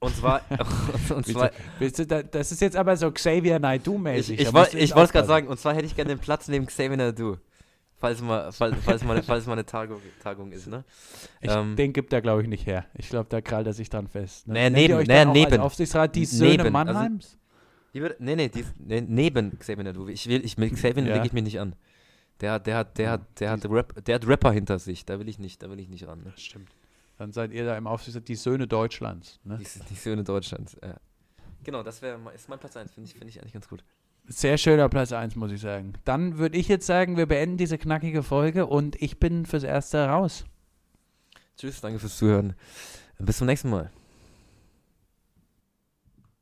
[0.02, 0.42] Und zwar,
[1.14, 4.30] und zwar, Willst du da, das ist jetzt aber so Xavier ich, Naidoo-mäßig.
[4.40, 6.48] ich, du ich jetzt wollte es gerade sagen, und zwar hätte ich gerne den Platz
[6.48, 7.36] neben Xavier Nadu.
[7.98, 10.82] Falls mal, falls, falls mal, falls mal eine Tagung, Tagung ist, ne?
[11.40, 12.84] Ich, Ähm, den gibt er, glaube ich, nicht her.
[12.94, 14.48] Ich glaube, da krallt er sich dran fest.
[14.48, 14.54] Ne?
[14.54, 15.60] Nee, neben- euch nee, neben.
[15.60, 17.38] Aufsichtsrat die Söhne neben, also- Mannheims?
[17.94, 20.08] Die würde, nee, nee, die nee, neben Xavier Nadu.
[20.08, 21.14] Ich will, ich, mit Xavier Ja.
[21.14, 21.76] lege ich mich nicht an.
[22.40, 25.04] Der, hat- der hat, der hat, der hat, Rap, der hat Rapper hinter sich.
[25.06, 26.24] Da will ich nicht, da will ich nicht ran.
[26.24, 26.32] Ne?
[26.36, 26.70] Stimmt.
[27.22, 29.38] Dann seid ihr da im Aufsichtsrat die Söhne Deutschlands.
[29.44, 29.56] Ne?
[29.56, 30.76] Die, die Söhne Deutschlands.
[30.82, 30.96] Ja.
[31.62, 32.90] Genau, das wäre ist mein Platz 1.
[32.90, 33.84] Finde ich, finde ich eigentlich ganz gut.
[34.26, 35.92] Sehr schöner Platz 1, muss ich sagen.
[36.04, 40.04] Dann würde ich jetzt sagen, wir beenden diese knackige Folge und ich bin fürs Erste
[40.04, 40.44] raus.
[41.56, 42.54] Tschüss, danke fürs Zuhören.
[43.20, 43.92] Bis zum nächsten Mal.